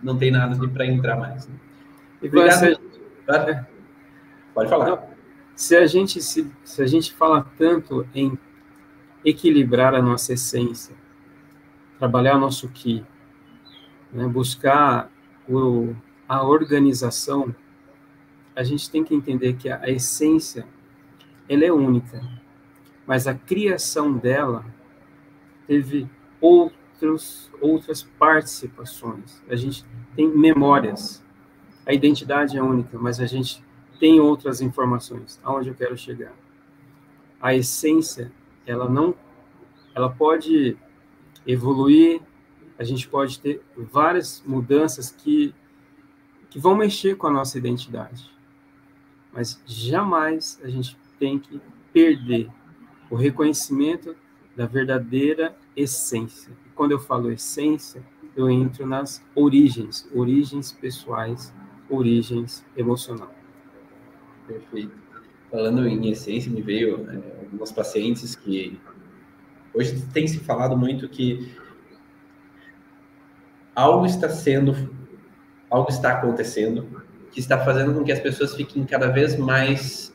[0.00, 1.48] não tem nada para entrar mais.
[1.48, 1.54] Né?
[2.22, 2.58] Obrigado.
[2.58, 2.78] Se...
[4.54, 5.07] Pode falar
[5.58, 8.38] se a gente se, se a gente fala tanto em
[9.24, 10.94] equilibrar a nossa essência,
[11.98, 13.04] trabalhar o nosso ki,
[14.12, 15.10] né, buscar
[15.48, 15.96] o,
[16.28, 17.52] a organização,
[18.54, 20.64] a gente tem que entender que a, a essência
[21.48, 22.22] ela é única,
[23.04, 24.64] mas a criação dela
[25.66, 26.08] teve
[26.40, 29.42] outros, outras participações.
[29.50, 29.84] A gente
[30.14, 31.20] tem memórias.
[31.84, 33.60] A identidade é única, mas a gente
[33.98, 35.40] tem outras informações.
[35.42, 36.34] Aonde eu quero chegar?
[37.40, 38.32] A essência,
[38.66, 39.14] ela não,
[39.94, 40.76] ela pode
[41.46, 42.20] evoluir,
[42.78, 45.54] a gente pode ter várias mudanças que
[46.50, 48.30] que vão mexer com a nossa identidade.
[49.32, 51.60] Mas jamais a gente tem que
[51.92, 52.50] perder
[53.10, 54.16] o reconhecimento
[54.56, 56.56] da verdadeira essência.
[56.74, 58.02] Quando eu falo essência,
[58.34, 61.52] eu entro nas origens, origens pessoais,
[61.88, 63.37] origens emocionais.
[64.48, 64.92] Perfeito.
[65.50, 68.78] Falando em essência, me veio é, algumas pacientes que
[69.72, 71.54] hoje tem se falado muito que
[73.74, 74.74] algo está sendo,
[75.70, 80.14] algo está acontecendo que está fazendo com que as pessoas fiquem cada vez mais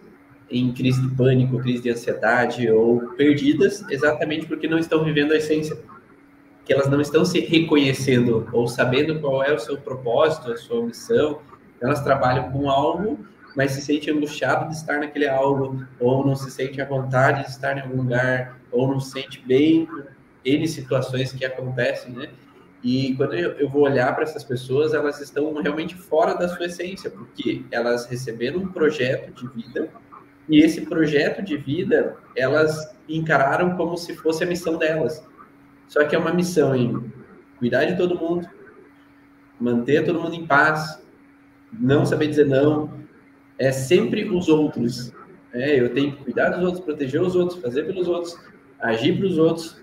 [0.49, 5.37] em crise de pânico, crise de ansiedade ou perdidas, exatamente porque não estão vivendo a
[5.37, 5.77] essência,
[6.65, 10.85] que elas não estão se reconhecendo ou sabendo qual é o seu propósito, a sua
[10.85, 11.39] missão.
[11.81, 13.19] Elas trabalham com algo
[13.55, 17.49] mas se sente angustiado de estar naquele algo, ou não se sente à vontade de
[17.49, 19.87] estar em algum lugar, ou não se sente bem
[20.45, 22.29] em situações que acontecem, né?
[22.83, 27.09] E quando eu, vou olhar para essas pessoas, elas estão realmente fora da sua essência,
[27.09, 29.89] porque elas receberam um projeto de vida,
[30.49, 35.25] e esse projeto de vida elas encararam como se fosse a missão delas.
[35.87, 37.13] Só que é uma missão em
[37.57, 38.49] cuidar de todo mundo,
[39.57, 41.01] manter todo mundo em paz,
[41.71, 43.02] não saber dizer não,
[43.57, 45.11] é sempre os outros.
[45.53, 48.37] É, eu tenho que cuidar dos outros, proteger os outros, fazer pelos outros,
[48.79, 49.81] agir para os outros.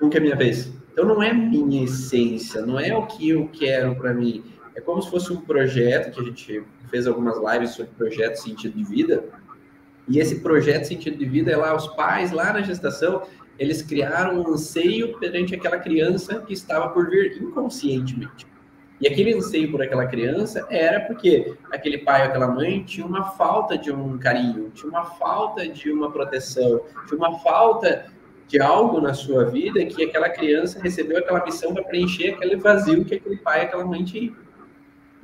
[0.00, 0.72] Nunca é minha vez.
[0.92, 4.44] Então não é minha essência, não é o que eu quero para mim.
[4.74, 8.76] É como se fosse um projeto que a gente fez algumas lives sobre projeto sentido
[8.76, 9.24] de vida.
[10.08, 13.22] E esse projeto sentido de vida é lá os pais lá na gestação,
[13.58, 18.46] eles criaram um anseio perante aquela criança que estava por vir inconscientemente.
[19.00, 23.24] E aquele anseio por aquela criança era porque aquele pai ou aquela mãe tinha uma
[23.32, 28.06] falta de um carinho, tinha uma falta de uma proteção, tinha uma falta
[28.46, 33.04] de algo na sua vida que aquela criança recebeu aquela missão para preencher aquele vazio
[33.04, 34.36] que aquele pai e aquela mãe tinham.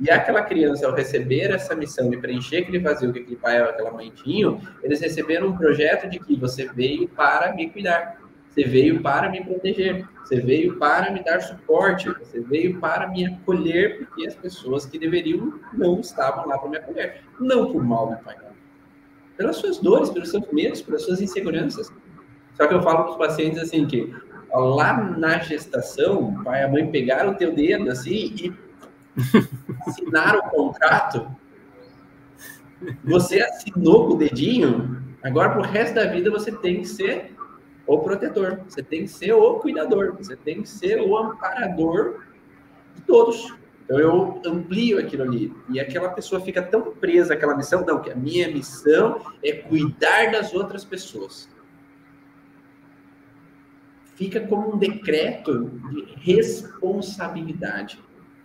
[0.01, 3.69] E aquela criança, ao receber essa missão de preencher aquele vazio que aquele pai ou
[3.69, 8.19] aquela mãe tinham, eles receberam um projeto de que você veio para me cuidar.
[8.61, 13.25] Você veio para me proteger, você veio para me dar suporte, você veio para me
[13.25, 17.23] acolher, porque as pessoas que deveriam não estavam lá para me acolher.
[17.41, 18.37] Não por mal, meu pai.
[19.35, 21.91] Pelas suas dores, pelos seus medos, pelas suas inseguranças.
[22.53, 24.15] Só que eu falo para os pacientes assim que
[24.53, 28.53] lá na gestação, o pai e a mãe pegaram o teu dedo assim e
[29.89, 31.35] assinaram o contrato.
[33.05, 37.40] Você assinou com o dedinho, agora pro resto da vida você tem que ser
[37.95, 42.21] o protetor, você tem que ser o cuidador, você tem que ser o amparador
[42.95, 43.53] de todos.
[43.83, 45.53] Então eu amplio aquilo ali.
[45.69, 50.31] E aquela pessoa fica tão presa àquela missão, não, que a minha missão é cuidar
[50.31, 51.51] das outras pessoas.
[54.15, 57.99] Fica como um decreto de responsabilidade.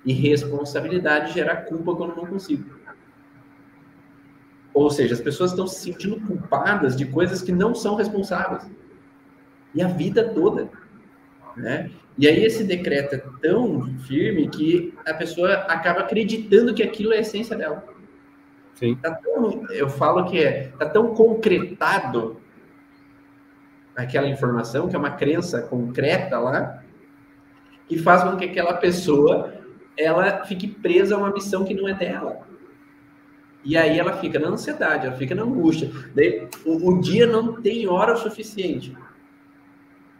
[0.04, 2.80] E responsabilidade gera culpa quando não consigo.
[4.74, 8.68] Ou seja, as pessoas estão se sentindo culpadas de coisas que não são responsáveis
[9.76, 10.70] e a vida toda,
[11.56, 11.92] né?
[12.18, 17.18] E aí esse decreto é tão firme que a pessoa acaba acreditando que aquilo é
[17.18, 17.84] a essência dela.
[18.74, 18.96] Sim.
[18.96, 22.38] Tá tão, eu falo que é, tá tão concretado
[23.94, 26.82] aquela informação, que é uma crença concreta lá,
[27.88, 29.54] que faz com que aquela pessoa
[29.98, 32.46] ela fique presa a uma missão que não é dela.
[33.64, 35.92] E aí ela fica na ansiedade, ela fica na angústia.
[36.14, 38.96] Daí o, o dia não tem hora o suficiente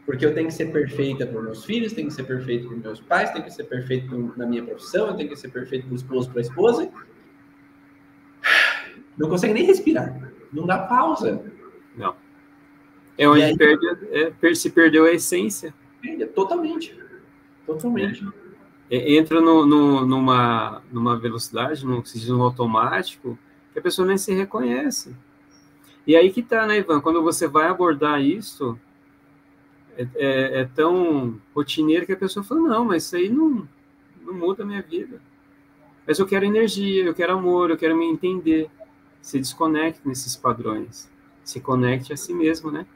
[0.06, 3.00] porque eu tenho que ser perfeita para meus filhos, tenho que ser perfeito para meus
[3.00, 5.96] pais, tenho que ser perfeito na minha profissão, eu tenho que ser perfeito para o
[5.96, 6.88] esposo, para a esposa.
[9.18, 11.42] Não consegue nem respirar, não dá pausa.
[11.96, 12.14] Não.
[13.16, 15.72] É onde aí, perde, é, se perdeu a essência.
[16.02, 16.94] Perde, totalmente.
[17.64, 18.22] Totalmente.
[18.90, 19.14] É.
[19.14, 23.38] Entra no, no, numa, numa velocidade, num oxigênio automático,
[23.72, 25.16] que a pessoa nem se reconhece.
[26.06, 27.00] E aí que tá, né, Ivan?
[27.00, 28.78] Quando você vai abordar isso,
[29.96, 33.66] é, é, é, tão rotineiro que a pessoa fala, não, mas isso aí não,
[34.24, 35.20] não muda a minha vida.
[36.06, 38.68] Mas eu quero energia, eu quero amor, eu quero me entender.
[39.20, 41.10] Se desconecte nesses padrões.
[41.42, 42.86] Se conecte a si mesmo, né?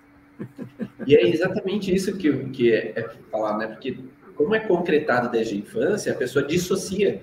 [1.07, 3.66] E é exatamente isso que, que é, é falar, né?
[3.66, 3.98] Porque
[4.36, 7.22] como é concretado desde a infância, a pessoa dissocia.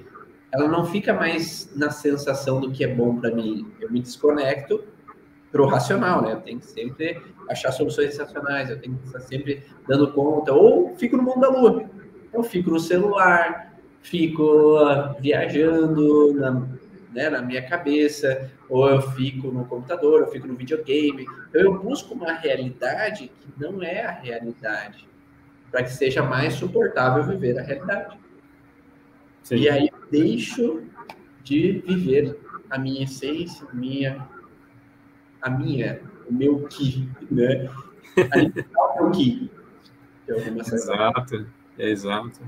[0.52, 3.72] Ela não fica mais na sensação do que é bom para mim.
[3.80, 4.84] Eu me desconecto
[5.52, 6.34] pro racional, né?
[6.34, 10.96] Eu tenho que sempre achar soluções racionais, eu tenho que estar sempre dando conta, ou
[10.98, 11.90] fico no mundo da lua.
[12.34, 16.52] Eu fico no celular, fico uh, viajando na,
[17.14, 21.26] né, na minha cabeça, ou eu fico no computador, eu fico no videogame.
[21.50, 25.08] Então eu busco uma realidade que não é a realidade,
[25.72, 28.18] para que seja mais suportável viver a realidade.
[29.44, 29.56] Sim.
[29.56, 30.84] E aí eu deixo
[31.44, 32.38] de viver
[32.70, 34.28] a minha essência, minha
[35.48, 37.70] a minha, o meu ki, né?
[38.76, 39.50] A o ki.
[40.28, 42.40] Exato, é exato.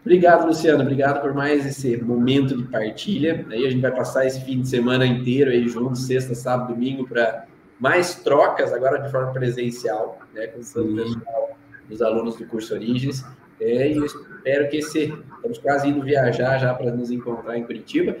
[0.00, 0.82] Obrigado, Luciano.
[0.82, 3.46] Obrigado por mais esse momento de partilha.
[3.50, 7.06] Aí a gente vai passar esse fim de semana inteiro aí juntos, sexta, sábado, domingo,
[7.06, 7.46] para
[7.78, 10.48] mais trocas, agora de forma presencial, né?
[10.48, 13.24] Com o pessoal, os alunos do curso Origens.
[13.60, 15.14] É, e eu espero que esse.
[15.36, 18.16] Estamos quase indo viajar já para nos encontrar em Curitiba.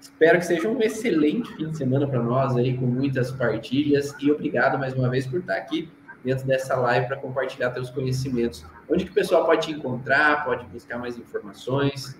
[0.00, 4.14] Espero que seja um excelente fim de semana para nós aí, com muitas partilhas.
[4.20, 5.88] E obrigado mais uma vez por estar aqui
[6.24, 8.64] dentro dessa live para compartilhar seus conhecimentos.
[8.88, 12.18] Onde que o pessoal pode te encontrar, pode buscar mais informações?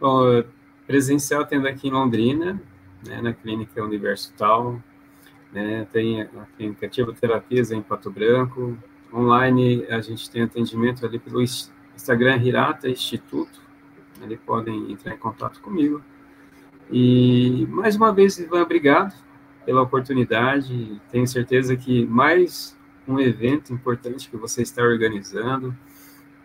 [0.00, 0.42] Bom,
[0.86, 2.60] presencial tendo aqui em Londrina,
[3.06, 4.82] né, na clínica Universo Tal,
[5.52, 8.76] né, tem a clínica Ativa Terapias em Pato Branco.
[9.12, 13.60] Online a gente tem atendimento ali pelo Instagram Hirata Instituto.
[14.22, 16.02] Ali podem entrar em contato comigo.
[16.92, 19.14] E mais uma vez, Ivan, obrigado
[19.64, 21.00] pela oportunidade.
[21.10, 22.76] Tenho certeza que mais
[23.06, 25.76] um evento importante que você está organizando.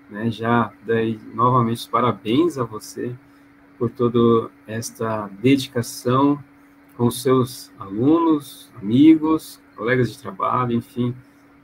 [0.09, 0.29] Né?
[0.29, 3.15] Já daí novamente parabéns a você.
[3.77, 6.41] por toda esta dedicação
[6.95, 11.13] com seus alunos, amigos, colegas de trabalho, enfim,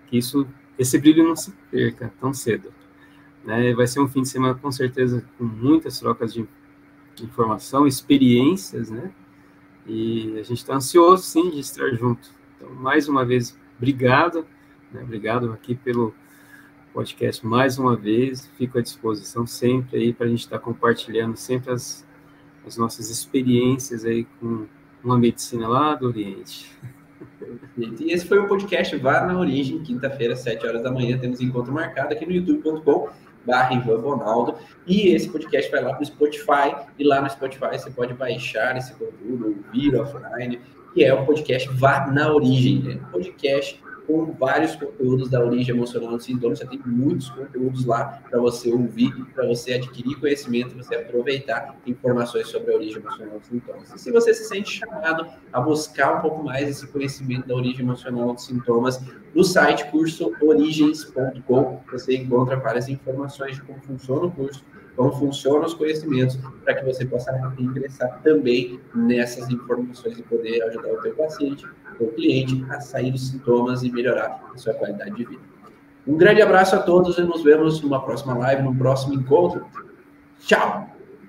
[0.07, 0.45] que isso,
[0.77, 2.73] esse brilho não se perca tão cedo.
[3.45, 3.73] Né?
[3.73, 6.45] Vai ser um fim de semana com certeza com muitas trocas de
[7.25, 9.11] informação, experiências, né?
[9.85, 12.29] E a gente está ansioso, sim, de estar junto.
[12.55, 14.45] Então, mais uma vez, obrigado,
[14.91, 15.01] né?
[15.01, 16.13] obrigado aqui pelo
[16.93, 18.47] podcast mais uma vez.
[18.57, 22.05] Fico à disposição sempre aí para a gente estar tá compartilhando sempre as,
[22.65, 24.67] as nossas experiências aí com
[25.03, 26.71] uma medicina lá do Oriente.
[27.77, 31.17] E esse foi o podcast Vá na Origem, quinta-feira, 7 horas da manhã.
[31.17, 33.09] Temos encontro marcado aqui no youtube.com
[33.45, 34.55] barra Ronaldo.
[34.85, 36.75] E esse podcast vai lá para o Spotify.
[36.97, 40.59] E lá no Spotify você pode baixar esse conteúdo, ouvir offline,
[40.93, 42.83] que é o podcast Vá na Origem.
[42.91, 43.81] É um podcast
[44.11, 46.55] com vários conteúdos da origem emocional do sintoma.
[46.55, 52.47] Você tem muitos conteúdos lá para você ouvir, para você adquirir conhecimento, você aproveitar informações
[52.47, 53.93] sobre a origem emocional dos sintomas.
[53.93, 57.81] E se você se sente chamado a buscar um pouco mais esse conhecimento da origem
[57.81, 59.01] emocional dos sintomas,
[59.33, 64.63] no site cursoorigens.com você encontra várias informações de como funciona o curso,
[64.95, 70.93] como funcionam os conhecimentos, para que você possa ingressar também nessas informações e poder ajudar
[70.93, 71.65] o teu paciente,
[71.99, 75.41] o cliente, a sair dos sintomas e melhorar a sua qualidade de vida.
[76.05, 79.65] Um grande abraço a todos e nos vemos numa próxima live, num próximo encontro.
[80.39, 80.90] Tchau!